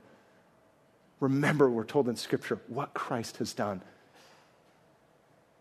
Remember, 1.20 1.70
we're 1.70 1.84
told 1.84 2.08
in 2.08 2.16
Scripture, 2.16 2.60
what 2.68 2.94
Christ 2.94 3.38
has 3.38 3.54
done 3.54 3.82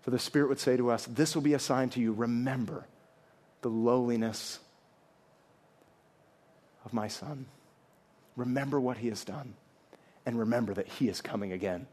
for 0.02 0.11
the 0.11 0.18
Spirit 0.18 0.48
would 0.48 0.61
say 0.61 0.76
to 0.76 0.90
us, 0.90 1.06
This 1.06 1.34
will 1.34 1.42
be 1.42 1.54
a 1.54 1.58
sign 1.58 1.90
to 1.90 2.00
you. 2.00 2.12
Remember 2.12 2.87
the 3.62 3.68
lowliness 3.68 4.58
of 6.84 6.92
my 6.92 7.08
Son. 7.08 7.46
Remember 8.37 8.80
what 8.80 8.98
he 8.98 9.08
has 9.08 9.24
done. 9.24 9.54
And 10.24 10.38
remember 10.38 10.74
that 10.74 10.87
he 10.87 11.08
is 11.08 11.20
coming 11.20 11.52
again. 11.52 11.87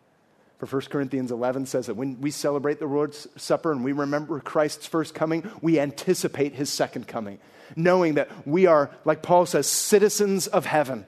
For 0.57 0.67
1 0.67 0.83
Corinthians 0.89 1.31
11 1.31 1.65
says 1.65 1.87
that 1.87 1.95
when 1.95 2.21
we 2.21 2.31
celebrate 2.31 2.79
the 2.79 2.85
Lord's 2.85 3.27
Supper 3.35 3.71
and 3.71 3.83
we 3.83 3.91
remember 3.91 4.39
Christ's 4.39 4.87
first 4.87 5.13
coming, 5.13 5.49
we 5.61 5.79
anticipate 5.79 6.53
his 6.53 6.69
second 6.69 7.07
coming, 7.07 7.39
knowing 7.75 8.13
that 8.13 8.29
we 8.47 8.65
are, 8.65 8.89
like 9.03 9.21
Paul 9.21 9.45
says, 9.45 9.67
citizens 9.67 10.47
of 10.47 10.65
heaven 10.65 11.05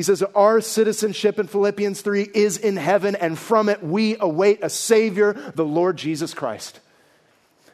he 0.00 0.04
says, 0.04 0.22
Our 0.34 0.62
citizenship 0.62 1.38
in 1.38 1.46
Philippians 1.46 2.00
3 2.00 2.30
is 2.32 2.56
in 2.56 2.78
heaven, 2.78 3.16
and 3.16 3.38
from 3.38 3.68
it 3.68 3.82
we 3.82 4.16
await 4.18 4.60
a 4.62 4.70
Savior, 4.70 5.34
the 5.54 5.64
Lord 5.66 5.98
Jesus 5.98 6.32
Christ. 6.32 6.80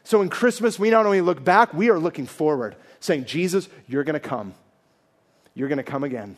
So 0.03 0.23
in 0.23 0.29
Christmas, 0.29 0.77
we 0.77 0.91
not 0.91 1.07
only 1.07 1.21
look 1.21 1.45
back, 1.45 1.73
we 1.73 1.89
are 1.89 2.01
looking 2.01 2.27
forward, 2.27 2.75
saying, 2.99 3.27
Jesus, 3.27 3.69
you're 3.87 4.03
going 4.03 4.15
to 4.15 4.29
come. 4.29 4.55
You're 5.55 5.69
going 5.69 5.77
to 5.77 5.85
come 5.85 6.03
again. 6.03 6.37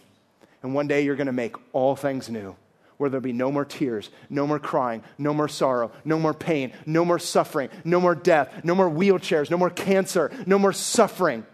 And 0.62 0.74
one 0.74 0.88
day 0.88 1.06
you're 1.06 1.16
going 1.16 1.28
to 1.28 1.32
make 1.32 1.56
all 1.72 1.96
things 1.96 2.28
new, 2.28 2.54
where 2.98 3.08
there'll 3.08 3.22
be 3.22 3.32
no 3.32 3.50
more 3.50 3.64
tears, 3.64 4.10
no 4.28 4.46
more 4.46 4.58
crying, 4.58 5.02
no 5.16 5.32
more 5.32 5.48
sorrow, 5.48 5.90
no 6.04 6.18
more 6.18 6.34
pain, 6.34 6.74
no 6.84 7.02
more 7.02 7.18
suffering, 7.18 7.70
no 7.82 7.98
more 7.98 8.14
death, 8.14 8.62
no 8.62 8.74
more 8.74 8.90
wheelchairs, 8.90 9.50
no 9.50 9.56
more 9.56 9.70
cancer, 9.70 10.30
no 10.44 10.58
more 10.58 10.74
suffering. 10.74 11.46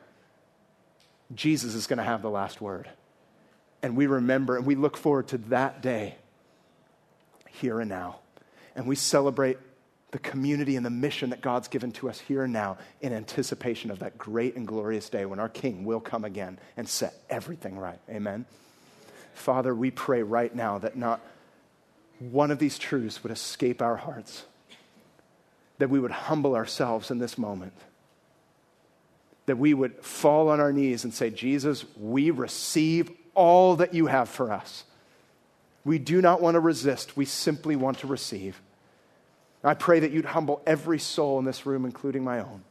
Jesus 1.33 1.77
is 1.77 1.87
going 1.87 1.99
to 1.99 2.03
have 2.03 2.21
the 2.21 2.31
last 2.31 2.61
word 2.61 2.89
and 3.85 3.99
we 3.99 4.07
remember 4.07 4.57
and 4.57 4.65
we 4.65 4.77
look 4.77 4.97
forward 4.97 5.29
to 5.29 5.37
that 5.37 5.83
day 5.83 6.15
here 7.51 7.81
and 7.81 7.91
now. 7.91 8.17
And 8.75 8.87
we 8.87 8.97
celebrate 8.97 9.59
the 10.11 10.19
community 10.19 10.77
and 10.77 10.87
the 10.87 10.91
mission 10.91 11.29
that 11.31 11.43
God's 11.43 11.69
given 11.69 11.93
to 11.93 12.09
us 12.09 12.19
here 12.19 12.45
and 12.45 12.53
now 12.53 12.79
in 13.03 13.13
anticipation 13.13 13.91
of 13.91 13.99
that 13.99 14.17
great 14.17 14.57
and 14.57 14.67
glorious 14.67 15.11
day 15.11 15.27
when 15.27 15.39
our 15.39 15.51
King 15.51 15.85
will 15.85 16.01
come 16.01 16.25
again 16.25 16.59
and 16.79 16.89
set 16.89 17.13
everything 17.29 17.77
right. 17.77 17.99
Amen. 18.09 18.47
Father, 19.35 19.75
we 19.75 19.91
pray 19.91 20.23
right 20.23 20.55
now 20.55 20.79
that 20.79 20.97
not 20.97 21.21
one 22.21 22.51
of 22.51 22.59
these 22.59 22.79
truths 22.79 23.23
would 23.23 23.33
escape 23.33 23.83
our 23.83 23.97
hearts, 23.97 24.47
that 25.77 25.91
we 25.91 26.01
would 26.01 26.11
humble 26.11 26.57
ourselves 26.57 27.11
in 27.11 27.19
this 27.19 27.37
moment, 27.37 27.75
that 29.45 29.59
we 29.59 29.75
would 29.75 30.03
fall 30.03 30.49
on 30.49 30.59
our 30.59 30.73
knees 30.73 31.05
and 31.05 31.13
say, 31.13 31.29
Jesus, 31.29 31.85
we 31.99 32.31
receive 32.31 33.11
all 33.35 33.77
that 33.77 33.95
you 33.95 34.07
have 34.07 34.29
for 34.29 34.53
us. 34.53 34.85
We 35.85 35.99
do 35.99 36.23
not 36.23 36.41
want 36.41 36.55
to 36.55 36.61
resist, 36.61 37.17
we 37.17 37.25
simply 37.25 37.77
want 37.77 37.99
to 37.99 38.07
receive. 38.07 38.61
I 39.63 39.75
pray 39.75 40.01
that 40.01 40.11
you'd 40.11 40.27
humble 40.27 40.63
every 40.67 40.99
soul 40.99 41.39
in 41.39 41.47
this 41.47 41.65
room, 41.65 41.87
including 41.87 42.23
my 42.23 42.41
own. 42.41 42.63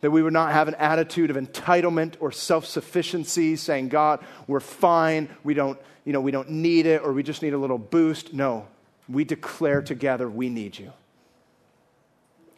That 0.00 0.10
we 0.10 0.22
would 0.22 0.32
not 0.32 0.52
have 0.52 0.66
an 0.68 0.74
attitude 0.74 1.30
of 1.30 1.36
entitlement 1.36 2.14
or 2.20 2.32
self 2.32 2.66
sufficiency, 2.66 3.56
saying, 3.56 3.88
God, 3.88 4.24
we're 4.46 4.60
fine, 4.60 5.28
we 5.44 5.54
don't, 5.54 5.78
you 6.04 6.12
know, 6.12 6.20
we 6.20 6.32
don't 6.32 6.50
need 6.50 6.86
it, 6.86 7.02
or 7.02 7.12
we 7.12 7.22
just 7.22 7.40
need 7.40 7.54
a 7.54 7.58
little 7.58 7.78
boost. 7.78 8.34
No, 8.34 8.66
we 9.08 9.24
declare 9.24 9.80
together 9.80 10.28
we 10.28 10.48
need 10.48 10.78
you. 10.78 10.92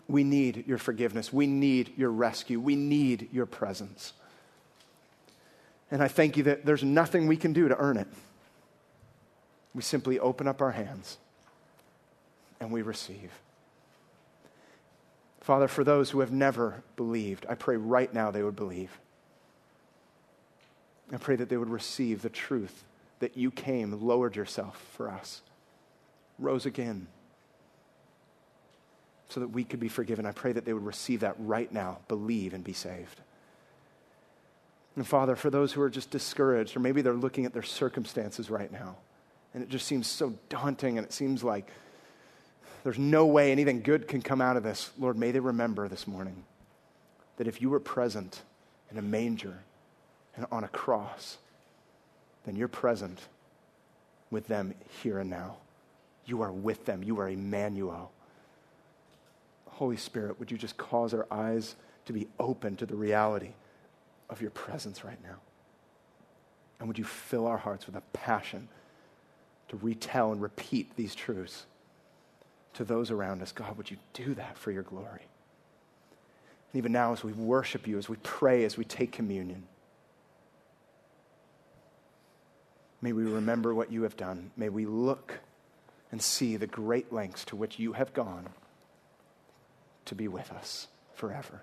We 0.08 0.24
need 0.24 0.66
your 0.66 0.78
forgiveness. 0.78 1.32
We 1.32 1.46
need 1.46 1.92
your 1.96 2.10
rescue. 2.10 2.60
We 2.60 2.76
need 2.76 3.28
your 3.32 3.46
presence. 3.46 4.12
And 5.90 6.02
I 6.02 6.08
thank 6.08 6.36
you 6.36 6.44
that 6.44 6.64
there's 6.64 6.82
nothing 6.82 7.26
we 7.26 7.36
can 7.36 7.52
do 7.52 7.68
to 7.68 7.76
earn 7.76 7.96
it. 7.96 8.08
We 9.74 9.82
simply 9.82 10.18
open 10.18 10.48
up 10.48 10.60
our 10.60 10.72
hands 10.72 11.18
and 12.60 12.72
we 12.72 12.82
receive. 12.82 13.30
Father, 15.40 15.68
for 15.68 15.84
those 15.84 16.10
who 16.10 16.20
have 16.20 16.32
never 16.32 16.82
believed, 16.96 17.46
I 17.48 17.54
pray 17.54 17.76
right 17.76 18.12
now 18.12 18.30
they 18.30 18.42
would 18.42 18.56
believe. 18.56 18.98
I 21.12 21.18
pray 21.18 21.36
that 21.36 21.48
they 21.48 21.56
would 21.56 21.70
receive 21.70 22.22
the 22.22 22.28
truth 22.28 22.82
that 23.20 23.36
you 23.36 23.50
came, 23.50 23.92
lowered 24.04 24.34
yourself 24.34 24.84
for 24.96 25.08
us, 25.08 25.42
rose 26.38 26.66
again, 26.66 27.06
so 29.28 29.40
that 29.40 29.48
we 29.48 29.62
could 29.62 29.80
be 29.80 29.88
forgiven. 29.88 30.26
I 30.26 30.32
pray 30.32 30.52
that 30.52 30.64
they 30.64 30.72
would 30.72 30.84
receive 30.84 31.20
that 31.20 31.36
right 31.38 31.72
now, 31.72 31.98
believe, 32.08 32.52
and 32.52 32.64
be 32.64 32.72
saved. 32.72 33.20
And 34.96 35.06
Father, 35.06 35.36
for 35.36 35.50
those 35.50 35.72
who 35.72 35.82
are 35.82 35.90
just 35.90 36.10
discouraged, 36.10 36.76
or 36.76 36.80
maybe 36.80 37.02
they're 37.02 37.12
looking 37.12 37.44
at 37.44 37.52
their 37.52 37.62
circumstances 37.62 38.50
right 38.50 38.72
now, 38.72 38.96
and 39.52 39.62
it 39.62 39.68
just 39.68 39.86
seems 39.86 40.06
so 40.06 40.34
daunting, 40.48 40.98
and 40.98 41.06
it 41.06 41.12
seems 41.12 41.44
like 41.44 41.68
there's 42.82 42.98
no 42.98 43.26
way 43.26 43.52
anything 43.52 43.82
good 43.82 44.08
can 44.08 44.22
come 44.22 44.40
out 44.40 44.56
of 44.56 44.62
this, 44.62 44.90
Lord, 44.98 45.18
may 45.18 45.30
they 45.30 45.40
remember 45.40 45.88
this 45.88 46.06
morning 46.06 46.44
that 47.36 47.46
if 47.46 47.60
you 47.60 47.68
were 47.68 47.80
present 47.80 48.42
in 48.90 48.96
a 48.96 49.02
manger 49.02 49.58
and 50.36 50.46
on 50.50 50.64
a 50.64 50.68
cross, 50.68 51.36
then 52.44 52.56
you're 52.56 52.68
present 52.68 53.20
with 54.30 54.46
them 54.46 54.74
here 55.02 55.18
and 55.18 55.28
now. 55.28 55.56
You 56.24 56.42
are 56.42 56.52
with 56.52 56.86
them. 56.86 57.02
You 57.02 57.20
are 57.20 57.28
Emmanuel. 57.28 58.10
Holy 59.66 59.96
Spirit, 59.96 60.38
would 60.38 60.50
you 60.50 60.56
just 60.56 60.76
cause 60.76 61.12
our 61.12 61.26
eyes 61.30 61.76
to 62.06 62.12
be 62.12 62.28
open 62.38 62.76
to 62.76 62.86
the 62.86 62.96
reality? 62.96 63.50
Of 64.28 64.40
your 64.40 64.50
presence 64.50 65.04
right 65.04 65.22
now. 65.22 65.36
And 66.78 66.88
would 66.88 66.98
you 66.98 67.04
fill 67.04 67.46
our 67.46 67.56
hearts 67.56 67.86
with 67.86 67.96
a 67.96 68.02
passion 68.12 68.68
to 69.68 69.76
retell 69.76 70.32
and 70.32 70.42
repeat 70.42 70.96
these 70.96 71.14
truths 71.14 71.66
to 72.74 72.84
those 72.84 73.10
around 73.10 73.42
us? 73.42 73.52
God, 73.52 73.76
would 73.76 73.90
you 73.90 73.96
do 74.12 74.34
that 74.34 74.58
for 74.58 74.70
your 74.70 74.82
glory? 74.82 75.26
And 76.72 76.78
even 76.78 76.92
now, 76.92 77.12
as 77.12 77.24
we 77.24 77.32
worship 77.32 77.86
you, 77.86 77.98
as 77.98 78.08
we 78.08 78.16
pray, 78.22 78.64
as 78.64 78.76
we 78.76 78.84
take 78.84 79.12
communion, 79.12 79.64
may 83.00 83.12
we 83.12 83.24
remember 83.24 83.74
what 83.74 83.90
you 83.90 84.02
have 84.02 84.16
done. 84.16 84.50
May 84.56 84.68
we 84.68 84.84
look 84.84 85.40
and 86.12 86.20
see 86.20 86.56
the 86.56 86.66
great 86.66 87.12
lengths 87.12 87.44
to 87.46 87.56
which 87.56 87.78
you 87.78 87.94
have 87.94 88.12
gone 88.12 88.48
to 90.04 90.14
be 90.14 90.28
with 90.28 90.52
us 90.52 90.88
forever. 91.14 91.62